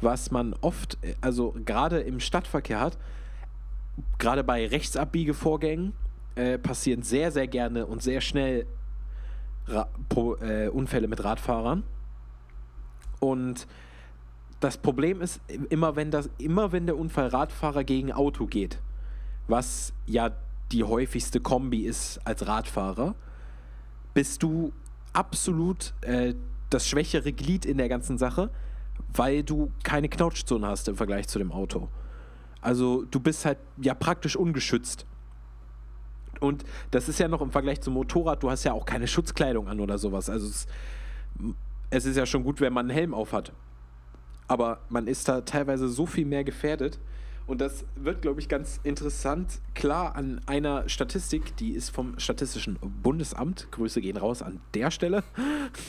[0.00, 2.98] was man oft, äh, also gerade im Stadtverkehr hat,
[4.18, 5.94] gerade bei Rechtsabbiegevorgängen,
[6.34, 8.66] äh, passieren sehr, sehr gerne und sehr schnell
[9.66, 11.82] Ra Pro, äh, Unfälle mit Radfahrern.
[13.20, 13.66] Und
[14.60, 15.40] das Problem ist
[15.70, 18.78] immer, wenn das, immer wenn der Unfall Radfahrer gegen Auto geht,
[19.48, 20.30] was ja
[20.72, 23.14] die häufigste Kombi ist als Radfahrer,
[24.16, 24.72] bist du
[25.12, 26.32] absolut äh,
[26.70, 28.48] das schwächere Glied in der ganzen Sache,
[29.12, 31.90] weil du keine Knautschzone hast im Vergleich zu dem Auto.
[32.62, 35.04] Also du bist halt ja praktisch ungeschützt.
[36.40, 39.68] Und das ist ja noch im Vergleich zum Motorrad, du hast ja auch keine Schutzkleidung
[39.68, 40.30] an oder sowas.
[40.30, 40.66] Also es,
[41.90, 43.52] es ist ja schon gut, wenn man einen Helm auf hat.
[44.48, 46.98] Aber man ist da teilweise so viel mehr gefährdet.
[47.46, 52.78] Und das wird, glaube ich, ganz interessant klar an einer Statistik, die ist vom Statistischen
[53.02, 53.68] Bundesamt.
[53.70, 55.22] Grüße gehen raus an der Stelle.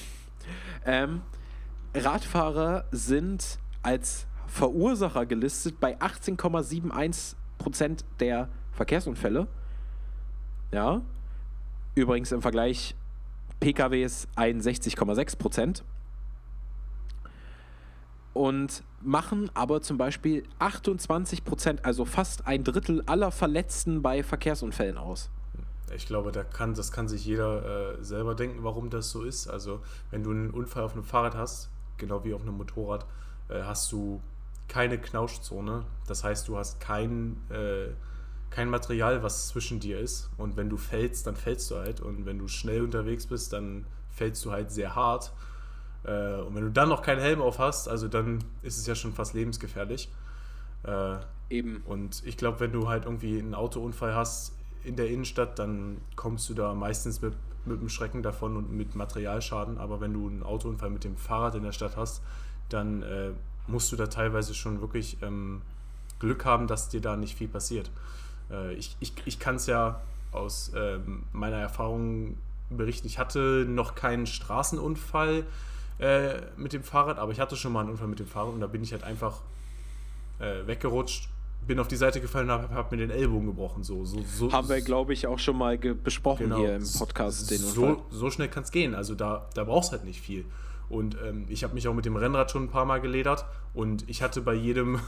[0.85, 1.21] ähm,
[1.95, 9.47] Radfahrer sind als Verursacher gelistet bei 18,71 Prozent der Verkehrsunfälle.
[10.71, 11.01] Ja.
[11.95, 12.95] Übrigens im Vergleich
[13.59, 15.83] PKWs 61,6 Prozent.
[18.33, 24.97] Und machen aber zum Beispiel 28 Prozent, also fast ein Drittel aller Verletzten bei Verkehrsunfällen
[24.97, 25.29] aus.
[25.95, 29.47] Ich glaube, da kann, das kann sich jeder äh, selber denken, warum das so ist.
[29.47, 29.79] Also,
[30.11, 33.05] wenn du einen Unfall auf einem Fahrrad hast, genau wie auf einem Motorrad,
[33.47, 34.21] äh, hast du
[34.67, 35.85] keine Knauschzone.
[36.05, 37.87] Das heißt, du hast kein, äh,
[38.49, 40.29] kein Material, was zwischen dir ist.
[40.37, 42.01] Und wenn du fällst, dann fällst du halt.
[42.01, 45.31] Und wenn du schnell unterwegs bist, dann fällst du halt sehr hart.
[46.07, 48.95] Äh, und wenn du dann noch keinen Helm auf hast, also dann ist es ja
[48.95, 50.09] schon fast lebensgefährlich.
[50.83, 51.17] Äh,
[51.49, 51.81] Eben.
[51.85, 56.49] Und ich glaube, wenn du halt irgendwie einen Autounfall hast in der Innenstadt, dann kommst
[56.49, 57.33] du da meistens mit,
[57.65, 59.77] mit dem Schrecken davon und mit Materialschaden.
[59.77, 62.21] Aber wenn du einen Autounfall mit dem Fahrrad in der Stadt hast,
[62.69, 63.31] dann äh,
[63.67, 65.61] musst du da teilweise schon wirklich ähm,
[66.19, 67.91] Glück haben, dass dir da nicht viel passiert.
[68.51, 70.01] Äh, ich ich, ich kann es ja
[70.33, 72.37] aus ähm, meiner Erfahrung
[72.69, 73.07] berichten.
[73.07, 75.45] Ich hatte noch keinen Straßenunfall
[75.99, 78.61] äh, mit dem Fahrrad, aber ich hatte schon mal einen Unfall mit dem Fahrrad und
[78.61, 79.41] da bin ich halt einfach
[80.39, 81.29] äh, weggerutscht,
[81.65, 83.83] bin auf die Seite gefallen und habe hab mir den Ellbogen gebrochen.
[83.83, 87.49] So, so, so, Haben wir, glaube ich, auch schon mal besprochen genau, hier im Podcast.
[87.51, 88.95] Den so, so schnell kann es gehen.
[88.95, 90.45] Also da, da brauchst halt nicht viel.
[90.89, 94.09] Und ähm, ich habe mich auch mit dem Rennrad schon ein paar Mal geledert und
[94.09, 94.99] ich hatte bei jedem.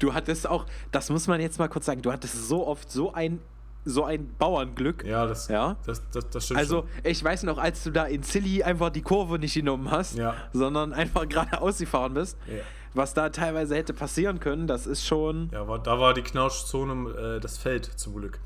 [0.00, 3.12] du hattest auch, das muss man jetzt mal kurz sagen, du hattest so oft so
[3.12, 3.38] ein
[3.86, 5.04] so ein Bauernglück.
[5.04, 5.76] Ja, das, ja?
[5.86, 6.58] das, das, das stimmt.
[6.58, 10.16] Also, ich weiß noch, als du da in Silly einfach die Kurve nicht genommen hast,
[10.16, 10.34] ja.
[10.52, 12.62] sondern einfach geradeaus gefahren bist, ja.
[12.92, 15.48] was da teilweise hätte passieren können, das ist schon.
[15.52, 18.40] Ja, war, da war die Knautschzone äh, das Feld zum Glück.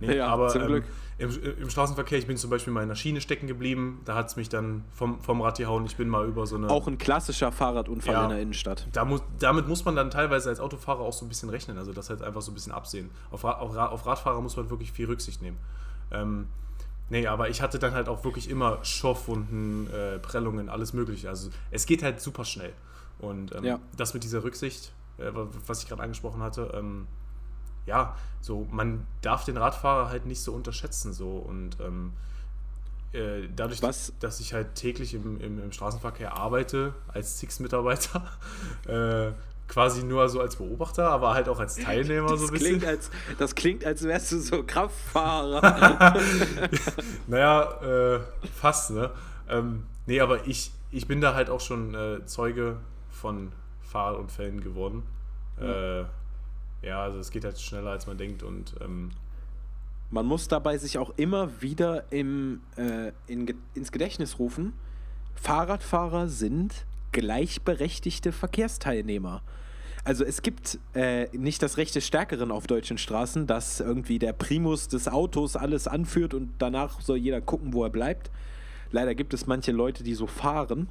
[0.00, 0.84] Nee, ja, aber zum ähm, Glück.
[1.18, 1.30] Im,
[1.60, 4.36] Im, Straßenverkehr, ich bin zum Beispiel mal in der Schiene stecken geblieben, da hat es
[4.36, 5.86] mich dann vom, vom Rad gehauen.
[5.86, 6.68] Ich bin mal über so eine.
[6.68, 8.86] Auch ein klassischer Fahrradunfall ja, in der Innenstadt.
[8.92, 11.94] Da muss, damit muss man dann teilweise als Autofahrer auch so ein bisschen rechnen, also
[11.94, 13.10] das halt einfach so ein bisschen absehen.
[13.30, 15.56] Auf, auf, auf Radfahrer muss man wirklich viel Rücksicht nehmen.
[16.10, 16.48] Ähm,
[17.08, 21.30] nee, aber ich hatte dann halt auch wirklich immer Schorfwunden, äh, Prellungen, alles Mögliche.
[21.30, 22.74] Also es geht halt super schnell.
[23.18, 23.80] Und ähm, ja.
[23.96, 25.30] das mit dieser Rücksicht, äh,
[25.66, 27.06] was ich gerade angesprochen hatte, ähm,
[27.86, 32.12] ja, so man darf den Radfahrer halt nicht so unterschätzen so und ähm,
[33.16, 34.12] äh, dadurch, Was?
[34.20, 38.22] dass ich halt täglich im, im, im Straßenverkehr arbeite als Six-Mitarbeiter,
[38.86, 39.32] äh,
[39.68, 42.78] quasi nur so als Beobachter, aber halt auch als Teilnehmer das so ein bisschen.
[42.78, 46.16] Klingt als, das klingt, als wärst du so Kraftfahrer.
[47.26, 48.20] naja, äh,
[48.54, 49.10] fast, ne?
[49.48, 52.76] Ähm, nee, aber ich, ich bin da halt auch schon äh, Zeuge
[53.10, 55.04] von Fahrunfällen geworden.
[55.60, 56.00] Ja.
[56.00, 56.04] Äh,
[56.82, 59.10] ja, also es geht halt schneller, als man denkt und ähm
[60.10, 64.72] man muss dabei sich auch immer wieder im, äh, in, ins Gedächtnis rufen,
[65.34, 69.42] Fahrradfahrer sind gleichberechtigte Verkehrsteilnehmer.
[70.04, 74.32] Also es gibt äh, nicht das Recht des Stärkeren auf deutschen Straßen, dass irgendwie der
[74.32, 78.30] Primus des Autos alles anführt und danach soll jeder gucken, wo er bleibt.
[78.92, 80.88] Leider gibt es manche Leute, die so fahren,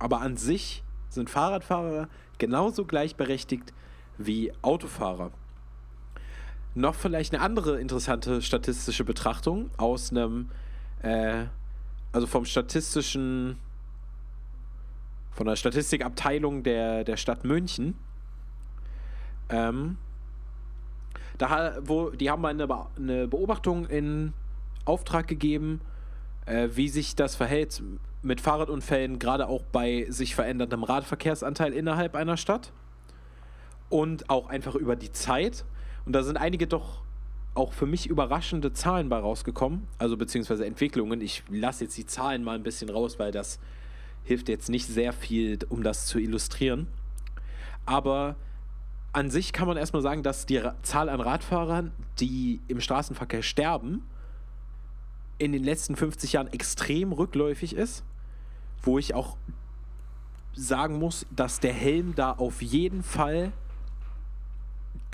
[0.00, 3.72] aber an sich sind Fahrradfahrer genauso gleichberechtigt
[4.18, 5.30] wie Autofahrer.
[6.74, 10.50] Noch vielleicht eine andere interessante statistische Betrachtung aus einem,
[11.02, 11.44] äh,
[12.12, 13.58] also vom statistischen,
[15.32, 17.94] von der Statistikabteilung der, der Stadt München.
[19.50, 19.98] Ähm,
[21.36, 24.32] da, wo, die haben mal eine, eine Beobachtung in
[24.84, 25.80] Auftrag gegeben,
[26.46, 27.82] äh, wie sich das verhält
[28.22, 32.72] mit Fahrradunfällen, gerade auch bei sich veränderndem Radverkehrsanteil innerhalb einer Stadt
[33.92, 35.66] und auch einfach über die Zeit.
[36.06, 37.02] Und da sind einige doch
[37.54, 41.20] auch für mich überraschende Zahlen bei rausgekommen, also beziehungsweise Entwicklungen.
[41.20, 43.60] Ich lasse jetzt die Zahlen mal ein bisschen raus, weil das
[44.24, 46.86] hilft jetzt nicht sehr viel, um das zu illustrieren.
[47.84, 48.36] Aber
[49.12, 54.08] an sich kann man erstmal sagen, dass die Zahl an Radfahrern, die im Straßenverkehr sterben,
[55.36, 58.04] in den letzten 50 Jahren extrem rückläufig ist,
[58.82, 59.36] wo ich auch
[60.54, 63.52] sagen muss, dass der Helm da auf jeden Fall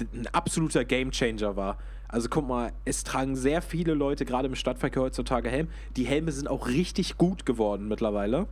[0.01, 1.79] ein absoluter Gamechanger war.
[2.09, 5.69] Also guck mal, es tragen sehr viele Leute gerade im Stadtverkehr heutzutage Helm.
[5.97, 8.47] Die Helme sind auch richtig gut geworden mittlerweile.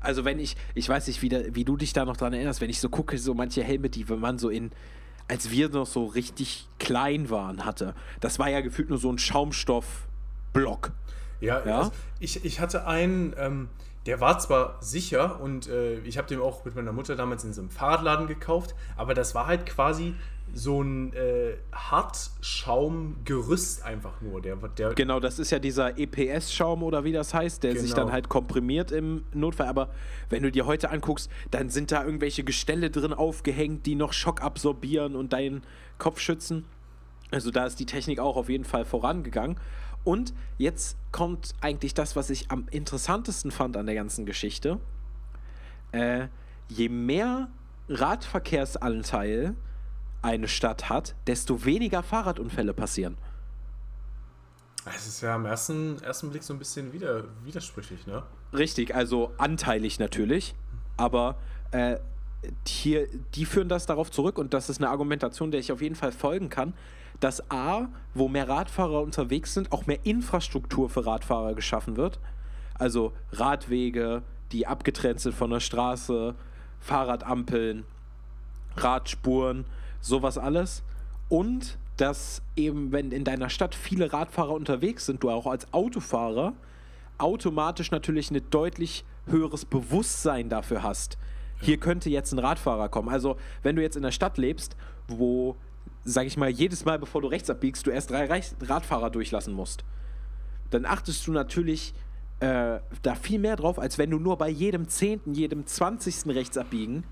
[0.00, 2.60] Also wenn ich, ich weiß nicht, wie, da, wie du dich da noch dran erinnerst,
[2.60, 4.70] wenn ich so gucke, so manche Helme, die wenn man so in,
[5.28, 9.18] als wir noch so richtig klein waren, hatte, das war ja gefühlt nur so ein
[9.18, 10.92] Schaumstoffblock.
[11.40, 11.78] Ja, ja?
[11.78, 13.68] Also ich, ich hatte einen, ähm,
[14.06, 17.52] der war zwar sicher und äh, ich habe den auch mit meiner Mutter damals in
[17.52, 20.14] so einem Fahrradladen gekauft, aber das war halt quasi
[20.54, 24.40] so ein äh, Hartschaumgerüst einfach nur.
[24.40, 27.82] Der, der genau, das ist ja dieser EPS-Schaum oder wie das heißt, der genau.
[27.82, 28.14] sich dann genau.
[28.14, 29.66] halt komprimiert im Notfall.
[29.66, 29.90] Aber
[30.30, 34.40] wenn du dir heute anguckst, dann sind da irgendwelche Gestelle drin aufgehängt, die noch Schock
[34.40, 35.62] absorbieren und deinen
[35.98, 36.64] Kopf schützen.
[37.32, 39.56] Also da ist die Technik auch auf jeden Fall vorangegangen.
[40.06, 44.78] Und jetzt kommt eigentlich das, was ich am interessantesten fand an der ganzen Geschichte.
[45.90, 46.28] Äh,
[46.68, 47.48] je mehr
[47.88, 49.56] Radverkehrsanteil
[50.22, 53.18] eine Stadt hat, desto weniger Fahrradunfälle passieren.
[54.84, 58.22] Es ist ja am ersten, ersten Blick so ein bisschen wieder, widersprüchlich, ne?
[58.52, 60.54] Richtig, also anteilig natürlich,
[60.96, 61.34] aber
[61.72, 61.96] äh,
[62.64, 65.96] hier, die führen das darauf zurück und das ist eine Argumentation, der ich auf jeden
[65.96, 66.74] Fall folgen kann,
[67.20, 72.18] dass A, wo mehr Radfahrer unterwegs sind, auch mehr Infrastruktur für Radfahrer geschaffen wird.
[72.74, 76.34] Also Radwege, die abgetrennt sind von der Straße,
[76.80, 77.84] Fahrradampeln,
[78.76, 79.64] Radspuren,
[80.00, 80.82] sowas alles.
[81.28, 86.52] Und dass eben, wenn in deiner Stadt viele Radfahrer unterwegs sind, du auch als Autofahrer
[87.18, 91.16] automatisch natürlich ein deutlich höheres Bewusstsein dafür hast.
[91.60, 93.08] Hier könnte jetzt ein Radfahrer kommen.
[93.08, 94.76] Also, wenn du jetzt in der Stadt lebst,
[95.08, 95.56] wo,
[96.06, 98.26] sag ich mal, jedes Mal, bevor du rechts abbiegst, du erst drei
[98.62, 99.84] Radfahrer durchlassen musst,
[100.70, 101.94] dann achtest du natürlich
[102.40, 106.56] äh, da viel mehr drauf, als wenn du nur bei jedem Zehnten, jedem Zwanzigsten rechts
[106.56, 107.04] abbiegen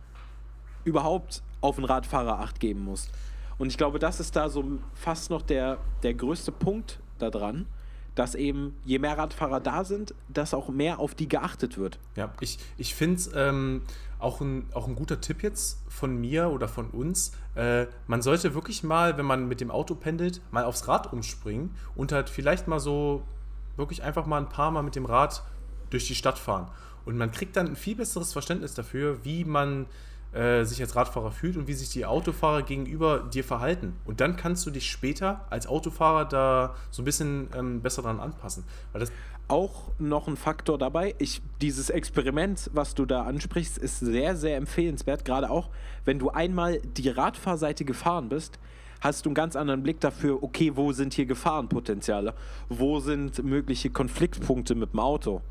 [0.85, 3.11] überhaupt auf einen Radfahrer Acht geben musst.
[3.59, 7.67] Und ich glaube, das ist da so fast noch der, der größte Punkt daran,
[8.15, 11.99] dass eben je mehr Radfahrer da sind, dass auch mehr auf die geachtet wird.
[12.17, 13.83] Ja, ich, ich finde es ähm,
[14.19, 17.33] auch, ein, auch ein guter Tipp jetzt von mir oder von uns.
[17.55, 21.75] Äh, man sollte wirklich mal, wenn man mit dem Auto pendelt, mal aufs Rad umspringen
[21.95, 23.23] und halt vielleicht mal so
[23.77, 25.43] wirklich einfach mal ein paar Mal mit dem Rad
[25.91, 26.71] durch die Stadt fahren.
[27.05, 29.87] Und man kriegt dann ein viel besseres Verständnis dafür, wie man
[30.35, 33.95] äh, sich als Radfahrer fühlt und wie sich die Autofahrer gegenüber dir verhalten.
[34.05, 38.21] Und dann kannst du dich später als Autofahrer da so ein bisschen ähm, besser dran
[38.21, 38.65] anpassen.
[38.93, 39.13] Weil das
[39.47, 41.15] auch noch ein Faktor dabei.
[41.19, 45.25] Ich, dieses Experiment, was du da ansprichst, ist sehr, sehr empfehlenswert.
[45.25, 45.71] Gerade auch,
[46.05, 48.59] wenn du einmal die Radfahrseite gefahren bist,
[49.01, 52.35] hast du einen ganz anderen Blick dafür, okay, wo sind hier Gefahrenpotenziale?
[52.69, 55.43] Wo sind mögliche Konfliktpunkte mit dem Auto?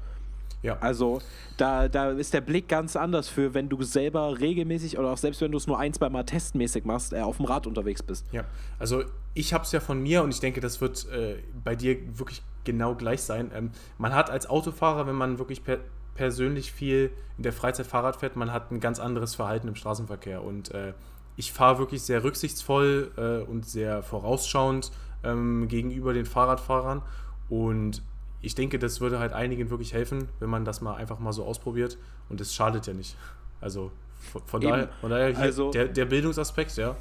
[0.63, 0.77] Ja.
[0.79, 1.21] Also
[1.57, 5.41] da, da ist der Blick ganz anders für, wenn du selber regelmäßig oder auch selbst
[5.41, 8.25] wenn du es nur ein, zwei Mal testmäßig machst, äh, auf dem Rad unterwegs bist.
[8.31, 8.45] Ja,
[8.79, 11.97] also ich habe es ja von mir und ich denke, das wird äh, bei dir
[12.17, 13.51] wirklich genau gleich sein.
[13.53, 15.79] Ähm, man hat als Autofahrer, wenn man wirklich per
[16.15, 20.43] persönlich viel in der Freizeit Fahrrad fährt, man hat ein ganz anderes Verhalten im Straßenverkehr
[20.43, 20.93] und äh,
[21.35, 24.91] ich fahre wirklich sehr rücksichtsvoll äh, und sehr vorausschauend
[25.23, 27.01] ähm, gegenüber den Fahrradfahrern
[27.49, 28.03] und
[28.43, 31.45] ich denke, das würde halt einigen wirklich helfen, wenn man das mal einfach mal so
[31.45, 31.97] ausprobiert.
[32.27, 33.15] Und es schadet ja nicht.
[33.61, 33.91] Also
[34.31, 36.97] von, von daher, von daher also, der, der, Bildungsaspekt, ja,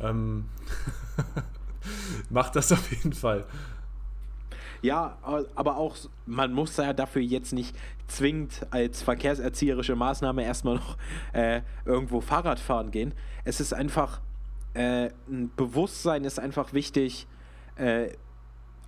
[0.00, 0.46] ähm,
[2.30, 3.44] macht das auf jeden Fall.
[4.82, 5.16] Ja,
[5.54, 7.76] aber auch, man muss ja dafür jetzt nicht
[8.08, 10.98] zwingend als verkehrserzieherische Maßnahme erstmal noch
[11.32, 13.14] äh, irgendwo Fahrrad fahren gehen.
[13.44, 14.20] Es ist einfach,
[14.74, 17.28] äh, ein Bewusstsein ist einfach wichtig,
[17.76, 18.08] äh,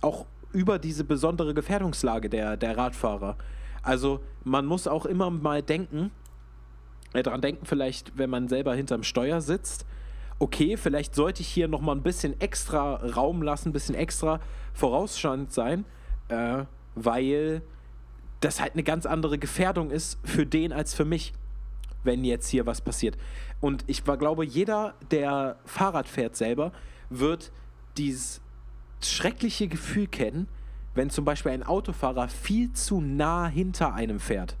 [0.01, 0.25] auch
[0.55, 3.37] über diese besondere Gefährdungslage der, der Radfahrer.
[3.83, 6.11] Also man muss auch immer mal denken,
[7.13, 9.85] äh, daran denken vielleicht, wenn man selber hinterm Steuer sitzt,
[10.39, 14.39] okay, vielleicht sollte ich hier nochmal ein bisschen extra Raum lassen, ein bisschen extra
[14.73, 15.85] vorausschauend sein,
[16.29, 16.63] äh,
[16.95, 17.61] weil
[18.39, 21.33] das halt eine ganz andere Gefährdung ist für den als für mich,
[22.03, 23.17] wenn jetzt hier was passiert.
[23.59, 26.71] Und ich glaube, jeder, der Fahrrad fährt selber,
[27.09, 27.51] wird
[27.97, 28.41] dieses
[29.11, 30.47] schreckliche Gefühl kennen,
[30.93, 34.55] wenn zum Beispiel ein Autofahrer viel zu nah hinter einem fährt.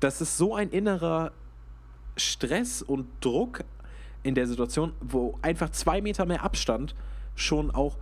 [0.00, 1.32] Das ist so ein innerer
[2.16, 3.64] Stress und Druck
[4.22, 6.94] in der Situation, wo einfach zwei Meter mehr Abstand
[7.34, 7.96] schon auch,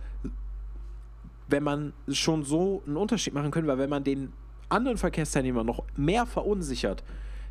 [1.47, 4.31] wenn man schon so einen Unterschied machen können, weil wenn man den
[4.69, 7.03] anderen Verkehrsteilnehmer noch mehr verunsichert,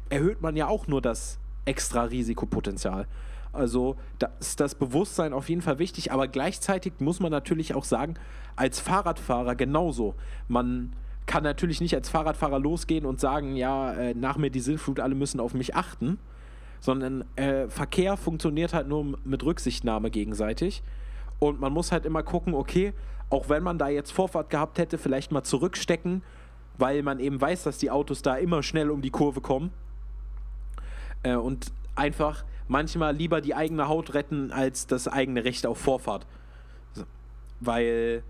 [0.09, 3.07] erhöht man ja auch nur das extra Risikopotenzial.
[3.53, 7.85] Also da ist das Bewusstsein auf jeden Fall wichtig, aber gleichzeitig muss man natürlich auch
[7.85, 8.15] sagen,
[8.57, 10.15] als Fahrradfahrer genauso.
[10.49, 10.93] Man
[11.27, 15.15] kann natürlich nicht als Fahrradfahrer losgehen und sagen, ja, äh, nach mir die Sintflut, alle
[15.15, 16.19] müssen auf mich achten,
[16.81, 20.83] sondern äh, Verkehr funktioniert halt nur mit Rücksichtnahme gegenseitig.
[21.39, 22.93] Und man muss halt immer gucken, okay,
[23.31, 26.23] auch wenn man da jetzt Vorfahrt gehabt hätte, vielleicht mal zurückstecken,
[26.79, 29.71] weil man eben weiß, dass die Autos da immer schnell um die Kurve kommen.
[31.23, 36.25] Äh, und einfach manchmal lieber die eigene Haut retten als das eigene Recht auf Vorfahrt.
[37.59, 38.23] Weil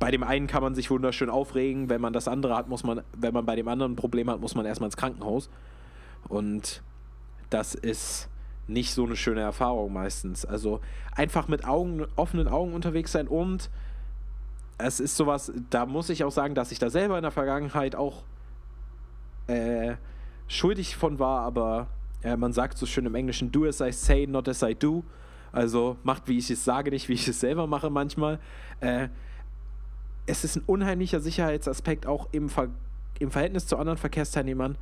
[0.00, 3.02] bei dem einen kann man sich wunderschön aufregen, wenn man das andere hat, muss man,
[3.16, 5.50] wenn man bei dem anderen ein Problem hat, muss man erstmal ins Krankenhaus.
[6.26, 6.82] Und
[7.50, 8.28] das ist
[8.66, 10.46] nicht so eine schöne Erfahrung meistens.
[10.46, 10.80] Also
[11.14, 13.70] einfach mit Augen, offenen Augen unterwegs sein und
[14.78, 17.94] es ist sowas, da muss ich auch sagen, dass ich da selber in der Vergangenheit
[17.94, 18.24] auch
[19.46, 19.94] äh,
[20.48, 21.88] schuldig von war, aber
[22.26, 25.04] äh, man sagt so schön im Englischen, do as I say, not as I do.
[25.52, 28.40] Also macht, wie ich es sage, nicht wie ich es selber mache manchmal.
[28.80, 29.08] Äh,
[30.26, 32.68] es ist ein unheimlicher Sicherheitsaspekt auch im, Ver
[33.20, 34.76] im Verhältnis zu anderen Verkehrsteilnehmern,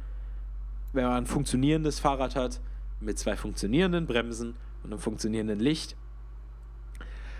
[0.95, 2.61] wenn man ein funktionierendes Fahrrad hat
[3.01, 5.97] mit zwei funktionierenden Bremsen und einem funktionierenden Licht.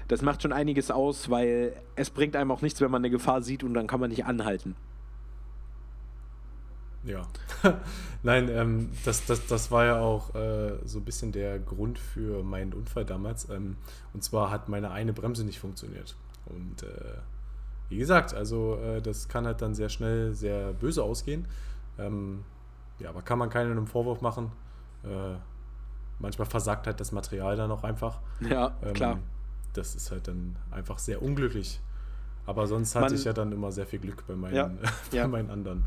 [0.09, 3.41] Das macht schon einiges aus, weil es bringt einem auch nichts, wenn man eine Gefahr
[3.41, 4.77] sieht und dann kann man nicht anhalten.
[7.05, 7.27] Ja.
[8.23, 12.43] Nein, ähm, das, das, das war ja auch äh, so ein bisschen der Grund für
[12.43, 13.49] meinen Unfall damals.
[13.51, 13.77] Ähm,
[14.13, 16.17] und zwar hat meine eine Bremse nicht funktioniert.
[16.47, 17.19] Und äh,
[17.89, 21.47] wie gesagt, also äh, das kann halt dann sehr schnell sehr böse ausgehen.
[21.99, 22.45] Ähm,
[22.99, 24.51] ja, aber kann man keinen Vorwurf machen.
[25.05, 25.37] Äh,
[26.19, 28.21] manchmal versagt halt das Material dann auch einfach.
[28.41, 29.19] Ja, ähm, klar.
[29.75, 31.81] Das ist halt dann einfach sehr unglücklich.
[32.47, 34.67] Aber sonst hatte man, ich ja dann immer sehr viel Glück bei meinen, ja,
[35.11, 35.29] bei ja.
[35.29, 35.85] meinen anderen.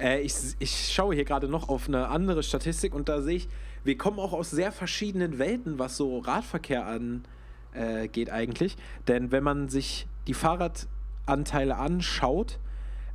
[0.00, 3.48] Äh, ich, ich schaue hier gerade noch auf eine andere Statistik und da sehe ich,
[3.84, 8.76] wir kommen auch aus sehr verschiedenen Welten, was so Radverkehr angeht äh, eigentlich.
[9.06, 12.58] Denn wenn man sich die Fahrradanteile anschaut,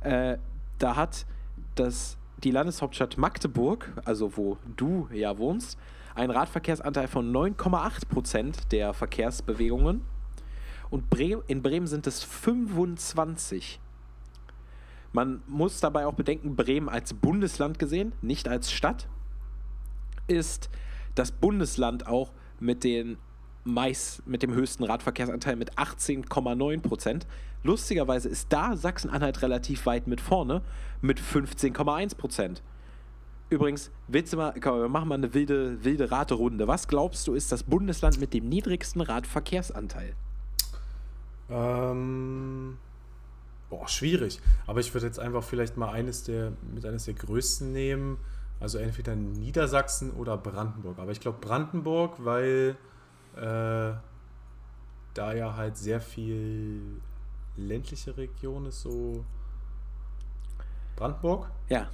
[0.00, 0.38] äh,
[0.78, 1.26] da hat
[1.74, 5.78] das, die Landeshauptstadt Magdeburg, also wo du ja wohnst,
[6.14, 10.02] einen Radverkehrsanteil von 9,8 Prozent der Verkehrsbewegungen.
[10.90, 13.80] Und Bre in Bremen sind es 25
[15.14, 19.08] man muss dabei auch bedenken, Bremen als Bundesland gesehen, nicht als Stadt,
[20.26, 20.68] ist
[21.14, 23.16] das Bundesland auch mit, den
[23.62, 27.28] meist, mit dem höchsten Radverkehrsanteil mit 18,9 Prozent.
[27.62, 30.62] Lustigerweise ist da Sachsen-Anhalt relativ weit mit vorne
[31.00, 32.62] mit 15,1 Prozent.
[33.50, 36.66] Übrigens, willst du mal, komm, wir machen mal eine wilde, wilde Raterunde.
[36.66, 40.14] Was glaubst du, ist das Bundesland mit dem niedrigsten Radverkehrsanteil?
[41.50, 42.78] Ähm,
[43.70, 44.40] Boah, schwierig.
[44.66, 48.18] Aber ich würde jetzt einfach vielleicht mal eines der, mit eines der größten nehmen.
[48.60, 50.98] Also entweder Niedersachsen oder Brandenburg.
[50.98, 52.76] Aber ich glaube Brandenburg, weil
[53.36, 53.92] äh,
[55.14, 57.00] da ja halt sehr viel
[57.56, 59.24] ländliche Region ist, so
[60.96, 61.50] Brandenburg?
[61.68, 61.88] Ja,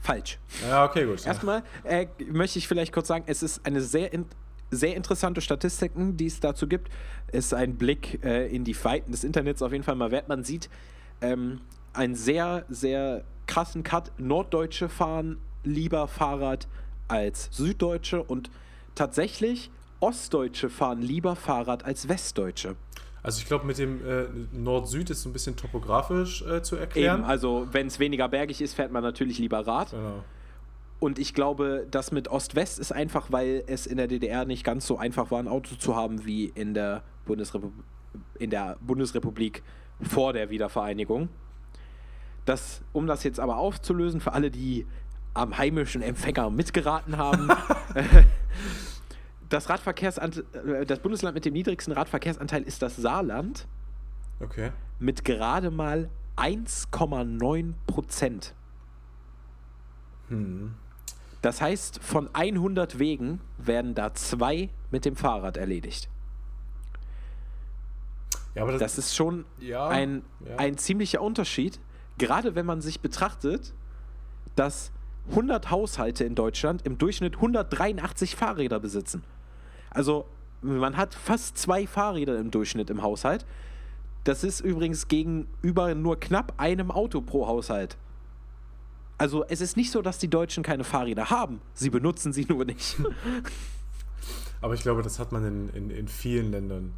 [0.00, 0.38] falsch.
[0.68, 1.24] Ja, okay, gut.
[1.24, 4.26] Erstmal äh, möchte ich vielleicht kurz sagen, es ist eine sehr in
[4.70, 6.90] sehr interessante Statistiken, die es dazu gibt.
[7.32, 10.28] Ist ein Blick äh, in die Weiten des Internets auf jeden Fall mal wert.
[10.28, 10.68] Man sieht
[11.20, 11.60] ähm,
[11.92, 14.12] einen sehr, sehr krassen Cut.
[14.18, 16.68] Norddeutsche fahren lieber Fahrrad
[17.08, 18.50] als Süddeutsche und
[18.94, 22.76] tatsächlich Ostdeutsche fahren lieber Fahrrad als Westdeutsche.
[23.22, 27.20] Also ich glaube, mit dem äh, Nord-Süd ist so ein bisschen topografisch äh, zu erklären.
[27.20, 29.90] Eben, also wenn es weniger bergig ist, fährt man natürlich lieber Rad.
[29.90, 30.22] Genau.
[30.98, 34.86] Und ich glaube, das mit Ost-West ist einfach, weil es in der DDR nicht ganz
[34.86, 37.70] so einfach war, ein Auto zu haben wie in der, Bundesrepu
[38.38, 39.62] in der Bundesrepublik
[40.00, 41.28] vor der Wiedervereinigung.
[42.46, 44.86] Das, um das jetzt aber aufzulösen, für alle, die
[45.34, 47.50] am heimischen Empfänger mitgeraten haben,
[49.50, 53.66] das, Radverkehrsanteil, das Bundesland mit dem niedrigsten Radverkehrsanteil ist das Saarland.
[54.40, 54.70] Okay.
[54.98, 58.54] Mit gerade mal 1,9 Prozent.
[60.28, 60.74] Hm.
[61.46, 66.08] Das heißt, von 100 Wegen werden da zwei mit dem Fahrrad erledigt.
[68.56, 70.56] Ja, das, das, ist schon ja, ein, ja.
[70.56, 71.78] ein ziemlicher Unterschied,
[72.18, 73.74] gerade wenn man sich betrachtet,
[74.56, 74.90] dass
[75.30, 79.22] 100 Haushalte in Deutschland im Durchschnitt 183 Fahrräder besitzen.
[79.90, 80.26] Also
[80.62, 83.46] man hat fast zwei Fahrräder im Durchschnitt im Haushalt.
[84.24, 87.96] Das ist übrigens gegenüber nur knapp einem Auto pro Haushalt.
[89.18, 91.60] Also es ist nicht so, dass die Deutschen keine Fahrräder haben.
[91.74, 92.96] Sie benutzen sie nur nicht.
[94.60, 96.92] Aber ich glaube, das hat man in, in, in vielen Ländern.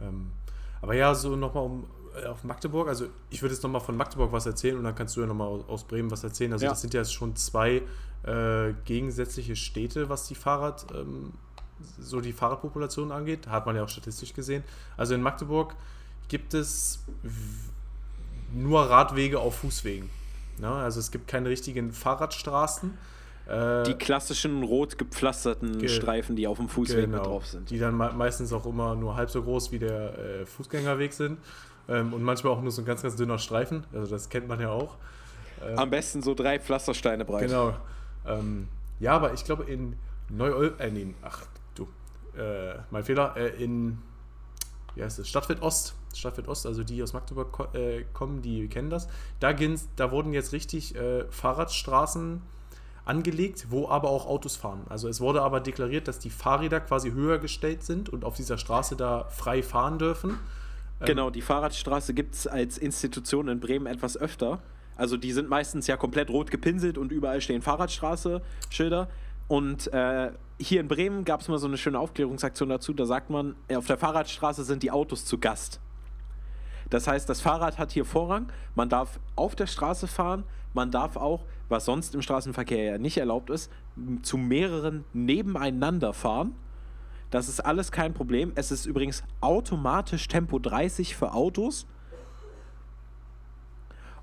[0.00, 0.32] Ähm,
[0.80, 1.84] aber ja, so nochmal um
[2.20, 5.16] äh, auf Magdeburg, also ich würde jetzt nochmal von Magdeburg was erzählen und dann kannst
[5.16, 6.52] du ja nochmal aus, aus Bremen was erzählen.
[6.52, 6.70] Also ja.
[6.70, 7.82] das sind ja schon zwei
[8.24, 11.32] äh, gegensätzliche Städte, was die Fahrrad, ähm,
[11.98, 13.46] so die Fahrradpopulation angeht.
[13.46, 14.64] Hat man ja auch statistisch gesehen.
[14.96, 15.76] Also in Magdeburg
[16.28, 17.04] gibt es
[18.52, 20.10] nur Radwege auf Fußwegen.
[20.58, 20.68] Ne?
[20.68, 22.96] Also es gibt keine richtigen Fahrradstraßen.
[23.46, 27.70] Äh, die klassischen rot gepflasterten Streifen, die auf dem Fußweg genau, drauf sind.
[27.70, 31.38] Die dann meistens auch immer nur halb so groß wie der äh, Fußgängerweg sind.
[31.88, 33.84] Ähm, und manchmal auch nur so ein ganz, ganz dünner Streifen.
[33.92, 34.96] Also das kennt man ja auch.
[35.64, 37.48] Ähm, Am besten so drei Pflastersteine breit.
[37.48, 37.74] Genau.
[38.26, 38.68] Ähm,
[39.00, 39.96] ja, aber ich glaube in
[40.28, 41.44] Neu-Ulm, äh, nee, ach
[41.74, 41.88] du,
[42.38, 43.98] äh, mein Fehler, äh, in,
[44.94, 48.68] wie heißt es, Stadtfeld Ost, Stadtfeld Ost, also die aus Magdeburg ko äh, kommen, die
[48.68, 49.08] kennen das.
[49.40, 52.42] Da, da wurden jetzt richtig äh, Fahrradstraßen
[53.04, 54.82] angelegt, wo aber auch Autos fahren.
[54.88, 58.58] Also es wurde aber deklariert, dass die Fahrräder quasi höher gestellt sind und auf dieser
[58.58, 60.38] Straße da frei fahren dürfen.
[61.00, 64.60] Ähm, genau, die Fahrradstraße gibt es als Institution in Bremen etwas öfter.
[64.96, 69.08] Also die sind meistens ja komplett rot gepinselt und überall stehen Fahrradstraße-Schilder.
[69.48, 72.92] Und äh, hier in Bremen gab es mal so eine schöne Aufklärungsaktion dazu.
[72.92, 75.80] Da sagt man, auf der Fahrradstraße sind die Autos zu Gast.
[76.92, 78.52] Das heißt, das Fahrrad hat hier Vorrang.
[78.74, 80.44] Man darf auf der Straße fahren.
[80.74, 83.72] Man darf auch, was sonst im Straßenverkehr ja nicht erlaubt ist,
[84.20, 86.54] zu mehreren nebeneinander fahren.
[87.30, 88.52] Das ist alles kein Problem.
[88.56, 91.86] Es ist übrigens automatisch Tempo 30 für Autos.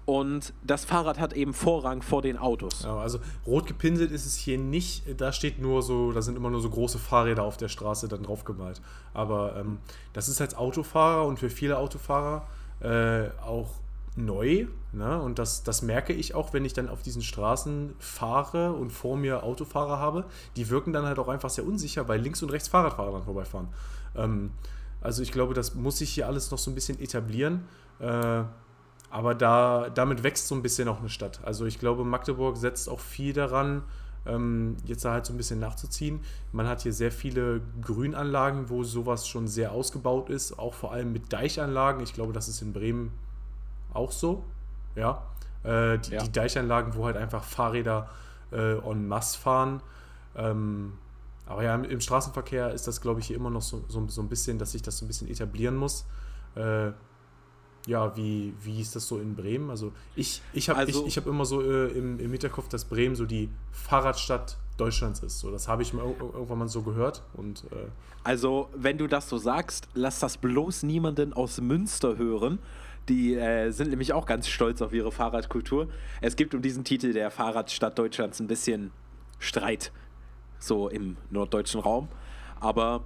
[0.05, 2.84] Und das Fahrrad hat eben Vorrang vor den Autos.
[2.84, 3.17] Ja, also
[3.47, 5.20] rot gepinselt ist es hier nicht.
[5.20, 8.22] Da steht nur so, da sind immer nur so große Fahrräder auf der Straße dann
[8.22, 8.80] drauf gemalt.
[9.15, 9.80] Aber ähm,
[10.13, 12.47] das ist als Autofahrer und für viele Autofahrer
[12.82, 13.70] äh, auch
[14.16, 14.68] neu.
[14.92, 15.22] Ne?
[15.22, 19.18] Und das, das merke ich auch, wenn ich dann auf diesen Straßen fahre und vor
[19.18, 20.26] mir Autofahrer habe.
[20.56, 23.70] Die wirken dann halt auch einfach sehr unsicher, weil links und rechts Fahrradfahrer dann vorbeifahren.
[24.16, 24.52] Ähm,
[25.02, 27.66] also ich glaube, das muss sich hier alles noch so ein bisschen etablieren.
[28.00, 28.44] Äh,
[29.12, 31.40] aber da, damit wächst so ein bisschen auch eine Stadt.
[31.44, 33.84] Also ich glaube, Magdeburg setzt auch viel daran,
[34.86, 36.20] jetzt da halt so ein bisschen nachzuziehen.
[36.51, 41.11] Man hat hier sehr viele Grünanlagen, wo sowas schon sehr ausgebaut ist, auch vor allem
[41.13, 42.03] mit Deichanlagen.
[42.03, 43.11] Ich glaube, das ist in Bremen
[43.93, 44.43] auch so.
[44.95, 45.24] Ja.
[45.63, 46.22] Äh, die, ja.
[46.24, 48.09] die, Deichanlagen, wo halt einfach Fahrräder
[48.51, 49.82] äh, en masse fahren.
[50.36, 50.93] Ähm,
[51.45, 54.22] aber ja, im, im, Straßenverkehr ist das, glaube ich, hier immer noch so, so, so,
[54.22, 56.05] ein bisschen, dass sich das so ein bisschen etablieren muss.
[56.55, 56.91] Äh,
[57.90, 59.72] ja, wie, wie ist das so in Bremen?
[59.72, 62.86] Also ich, ich habe also, ich, ich hab immer so äh, im, im Hinterkopf, dass
[62.86, 65.40] Bremen so die Fahrradstadt Deutschlands ist.
[65.40, 67.24] So, das habe ich mal irgendwann mal so gehört.
[67.34, 67.88] Und, äh
[68.24, 72.60] also, wenn du das so sagst, lass das bloß niemanden aus Münster hören.
[73.10, 75.90] Die äh, sind nämlich auch ganz stolz auf ihre Fahrradkultur.
[76.22, 78.92] Es gibt um diesen Titel der Fahrradstadt Deutschlands ein bisschen
[79.40, 79.92] Streit,
[80.60, 82.08] so im norddeutschen Raum.
[82.60, 83.04] Aber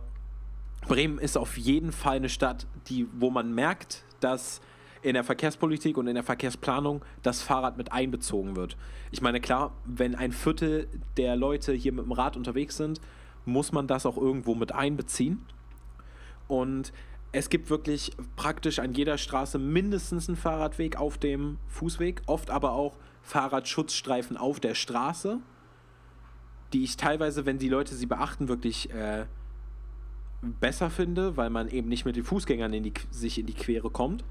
[0.90, 4.60] Bremen ist auf jeden Fall eine Stadt, die, wo man merkt, dass
[5.04, 8.78] in der Verkehrspolitik und in der Verkehrsplanung das Fahrrad mit einbezogen wird.
[9.12, 10.88] Ich meine, klar, wenn ein Viertel
[11.18, 13.01] der Leute hier mit dem Rad unterwegs sind,
[13.45, 15.45] muss man das auch irgendwo mit einbeziehen.
[16.47, 16.93] Und
[17.34, 22.72] es gibt wirklich praktisch an jeder Straße mindestens einen Fahrradweg auf dem Fußweg, oft aber
[22.72, 25.39] auch Fahrradschutzstreifen auf der Straße,
[26.72, 29.26] die ich teilweise, wenn die Leute sie beachten, wirklich äh,
[30.41, 33.89] besser finde, weil man eben nicht mit den Fußgängern in die, sich in die Quere
[33.89, 34.24] kommt.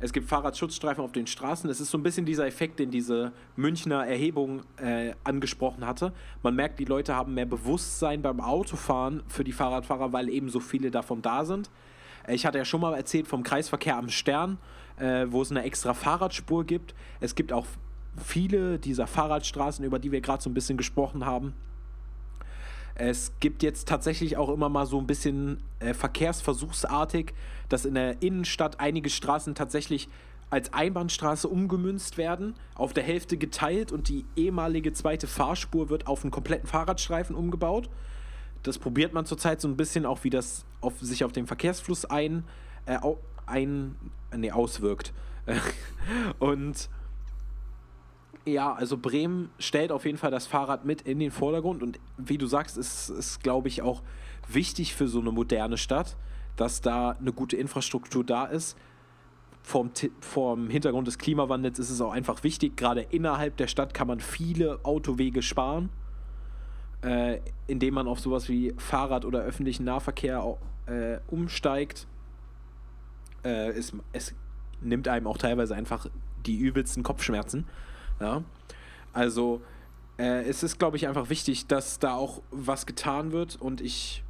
[0.00, 1.68] Es gibt Fahrradschutzstreifen auf den Straßen.
[1.68, 6.12] Es ist so ein bisschen dieser Effekt, den diese Münchner Erhebung äh, angesprochen hatte.
[6.42, 10.60] Man merkt, die Leute haben mehr Bewusstsein beim Autofahren für die Fahrradfahrer, weil eben so
[10.60, 11.68] viele davon da sind.
[12.28, 14.58] Äh, ich hatte ja schon mal erzählt vom Kreisverkehr am Stern,
[14.98, 16.94] äh, wo es eine extra Fahrradspur gibt.
[17.18, 17.66] Es gibt auch
[18.16, 21.54] viele dieser Fahrradstraßen, über die wir gerade so ein bisschen gesprochen haben,
[22.98, 27.32] es gibt jetzt tatsächlich auch immer mal so ein bisschen äh, verkehrsversuchsartig,
[27.68, 30.08] dass in der Innenstadt einige Straßen tatsächlich
[30.50, 36.24] als Einbahnstraße umgemünzt werden, auf der Hälfte geteilt und die ehemalige zweite Fahrspur wird auf
[36.24, 37.88] einen kompletten Fahrradstreifen umgebaut.
[38.64, 42.04] Das probiert man zurzeit so ein bisschen auch, wie das auf, sich auf den Verkehrsfluss
[42.04, 42.42] ein,
[42.86, 42.98] äh,
[43.46, 43.94] ein
[44.36, 45.12] nee, auswirkt.
[46.40, 46.88] und
[48.48, 52.38] ja, also Bremen stellt auf jeden Fall das Fahrrad mit in den Vordergrund und wie
[52.38, 54.02] du sagst, ist es, glaube ich, auch
[54.48, 56.16] wichtig für so eine moderne Stadt,
[56.56, 58.76] dass da eine gute Infrastruktur da ist.
[59.62, 59.90] Vom,
[60.20, 64.20] vom Hintergrund des Klimawandels ist es auch einfach wichtig, gerade innerhalb der Stadt kann man
[64.20, 65.90] viele Autowege sparen,
[67.02, 72.06] äh, indem man auf sowas wie Fahrrad oder öffentlichen Nahverkehr äh, umsteigt.
[73.44, 74.34] Äh, es, es
[74.80, 76.06] nimmt einem auch teilweise einfach
[76.46, 77.66] die übelsten Kopfschmerzen.
[78.20, 78.42] Ja?
[79.12, 79.60] Also
[80.18, 84.22] äh, es ist, glaube ich, einfach wichtig, dass da auch was getan wird und ich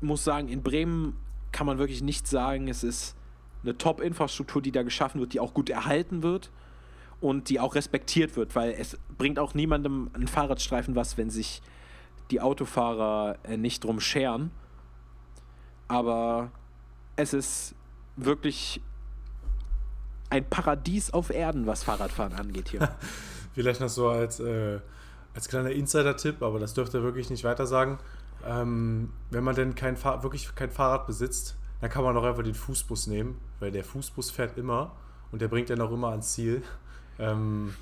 [0.00, 1.16] muss sagen, in Bremen
[1.52, 3.16] kann man wirklich nicht sagen, es ist
[3.62, 6.50] eine Top-Infrastruktur, die da geschaffen wird, die auch gut erhalten wird
[7.20, 11.62] und die auch respektiert wird, weil es bringt auch niemandem einen Fahrradstreifen was, wenn sich
[12.30, 14.50] die Autofahrer äh, nicht drum scheren.
[15.88, 16.52] Aber
[17.16, 17.74] es ist
[18.16, 18.80] wirklich
[20.30, 22.90] ein Paradies auf Erden, was Fahrradfahren angeht hier.
[23.54, 24.78] Vielleicht noch so als, äh,
[25.34, 27.98] als kleiner Insider-Tipp, aber das dürft ihr wirklich nicht weiter sagen.
[28.46, 32.54] Ähm, wenn man denn kein wirklich kein Fahrrad besitzt, dann kann man doch einfach den
[32.54, 34.92] Fußbus nehmen, weil der Fußbus fährt immer
[35.32, 36.62] und der bringt dann auch immer ans Ziel.
[37.18, 37.74] Ähm,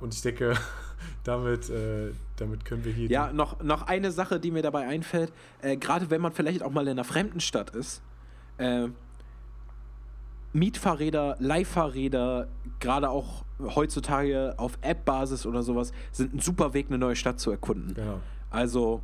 [0.00, 0.54] und ich denke,
[1.24, 3.08] damit, äh, damit können wir hier.
[3.08, 6.70] Ja, noch, noch eine Sache, die mir dabei einfällt, äh, gerade wenn man vielleicht auch
[6.70, 8.02] mal in einer fremden Stadt ist,
[8.58, 8.88] äh,
[10.54, 12.48] Mietfahrräder, Leihfahrräder,
[12.80, 17.50] gerade auch heutzutage auf App-Basis oder sowas, sind ein super Weg, eine neue Stadt zu
[17.50, 17.94] erkunden.
[17.94, 18.20] Genau.
[18.50, 19.02] Also.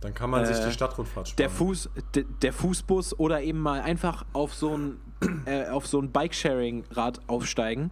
[0.00, 1.36] Dann kann man sich die äh, Stadtrundfahrt sparen.
[1.38, 5.00] Der, Fuß, de, der Fußbus oder eben mal einfach auf so ein,
[5.46, 7.90] äh, so ein Bike-Sharing-Rad aufsteigen.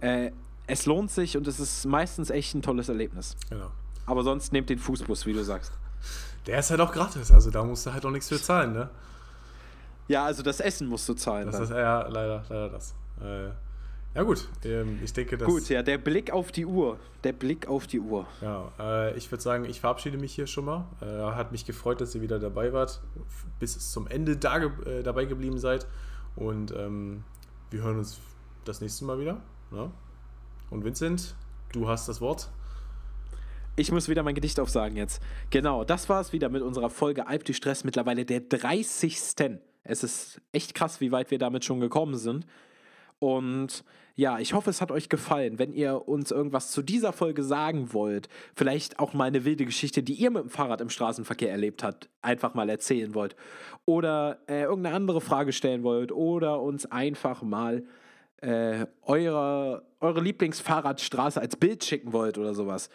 [0.00, 0.30] Äh,
[0.68, 3.36] es lohnt sich und es ist meistens echt ein tolles Erlebnis.
[3.50, 3.70] Genau.
[4.06, 5.72] Aber sonst nehmt den Fußbus, wie du sagst.
[6.46, 8.90] Der ist halt auch gratis, also da musst du halt auch nichts für zahlen, ne?
[10.08, 11.46] Ja, also das Essen musst du zahlen.
[11.46, 11.64] Das dann.
[11.64, 12.94] ist ja leider, leider das.
[13.20, 13.50] Äh,
[14.14, 15.46] ja gut, ähm, ich denke, dass...
[15.46, 16.98] Gut, ja, der Blick auf die Uhr.
[17.24, 18.26] Der Blick auf die Uhr.
[18.40, 20.86] Ja, äh, ich würde sagen, ich verabschiede mich hier schon mal.
[21.00, 23.00] Äh, hat mich gefreut, dass ihr wieder dabei wart,
[23.60, 25.86] bis zum Ende da, äh, dabei geblieben seid.
[26.36, 27.22] Und ähm,
[27.70, 28.18] wir hören uns
[28.64, 29.40] das nächste Mal wieder.
[29.70, 29.90] Ne?
[30.70, 31.36] Und Vincent,
[31.72, 32.50] du hast das Wort.
[33.76, 35.22] Ich muss wieder mein Gedicht aufsagen jetzt.
[35.50, 39.16] Genau, das war es wieder mit unserer Folge Alp die Stress, mittlerweile der 30.
[39.88, 42.46] Es ist echt krass, wie weit wir damit schon gekommen sind.
[43.18, 43.84] Und
[44.14, 45.58] ja, ich hoffe, es hat euch gefallen.
[45.58, 50.02] Wenn ihr uns irgendwas zu dieser Folge sagen wollt, vielleicht auch mal eine wilde Geschichte,
[50.02, 53.36] die ihr mit dem Fahrrad im Straßenverkehr erlebt habt, einfach mal erzählen wollt.
[53.84, 56.12] Oder äh, irgendeine andere Frage stellen wollt.
[56.12, 57.84] Oder uns einfach mal
[58.40, 62.90] äh, eure, eure Lieblingsfahrradstraße als Bild schicken wollt oder sowas.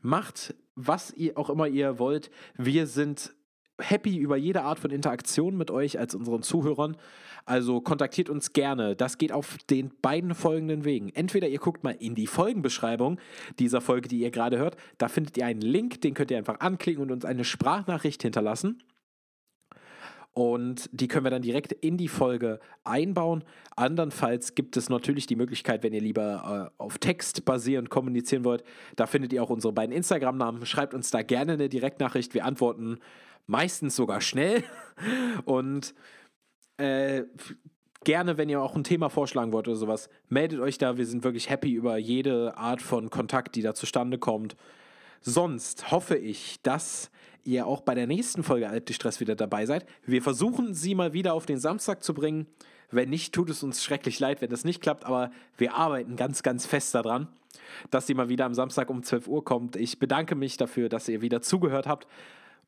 [0.00, 2.30] Macht, was ihr auch immer ihr wollt.
[2.56, 3.34] Wir sind
[3.82, 6.96] happy über jede Art von Interaktion mit euch als unseren Zuhörern.
[7.44, 8.94] Also kontaktiert uns gerne.
[8.94, 11.08] Das geht auf den beiden folgenden Wegen.
[11.10, 13.18] Entweder ihr guckt mal in die Folgenbeschreibung
[13.58, 14.76] dieser Folge, die ihr gerade hört.
[14.98, 18.82] Da findet ihr einen Link, den könnt ihr einfach anklicken und uns eine Sprachnachricht hinterlassen.
[20.34, 23.44] Und die können wir dann direkt in die Folge einbauen.
[23.76, 28.64] Andernfalls gibt es natürlich die Möglichkeit, wenn ihr lieber äh, auf Text basierend kommunizieren wollt,
[28.96, 30.64] da findet ihr auch unsere beiden Instagram-Namen.
[30.64, 32.32] Schreibt uns da gerne eine Direktnachricht.
[32.32, 32.98] Wir antworten
[33.46, 34.64] meistens sogar schnell.
[35.44, 35.94] Und
[36.76, 37.24] äh,
[38.04, 40.96] gerne, wenn ihr auch ein Thema vorschlagen wollt oder sowas, meldet euch da.
[40.96, 44.56] Wir sind wirklich happy über jede Art von Kontakt, die da zustande kommt.
[45.20, 47.10] Sonst hoffe ich, dass
[47.44, 49.86] ihr auch bei der nächsten Folge Alp Stress wieder dabei seid.
[50.04, 52.46] Wir versuchen sie mal wieder auf den Samstag zu bringen.
[52.90, 56.42] Wenn nicht, tut es uns schrecklich leid, wenn das nicht klappt, aber wir arbeiten ganz,
[56.42, 57.28] ganz fest daran,
[57.90, 59.76] dass sie mal wieder am Samstag um 12 Uhr kommt.
[59.76, 62.06] Ich bedanke mich dafür, dass ihr wieder zugehört habt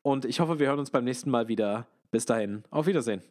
[0.05, 1.87] und ich hoffe, wir hören uns beim nächsten Mal wieder.
[2.13, 3.23] Bis dahin, auf Wiedersehen.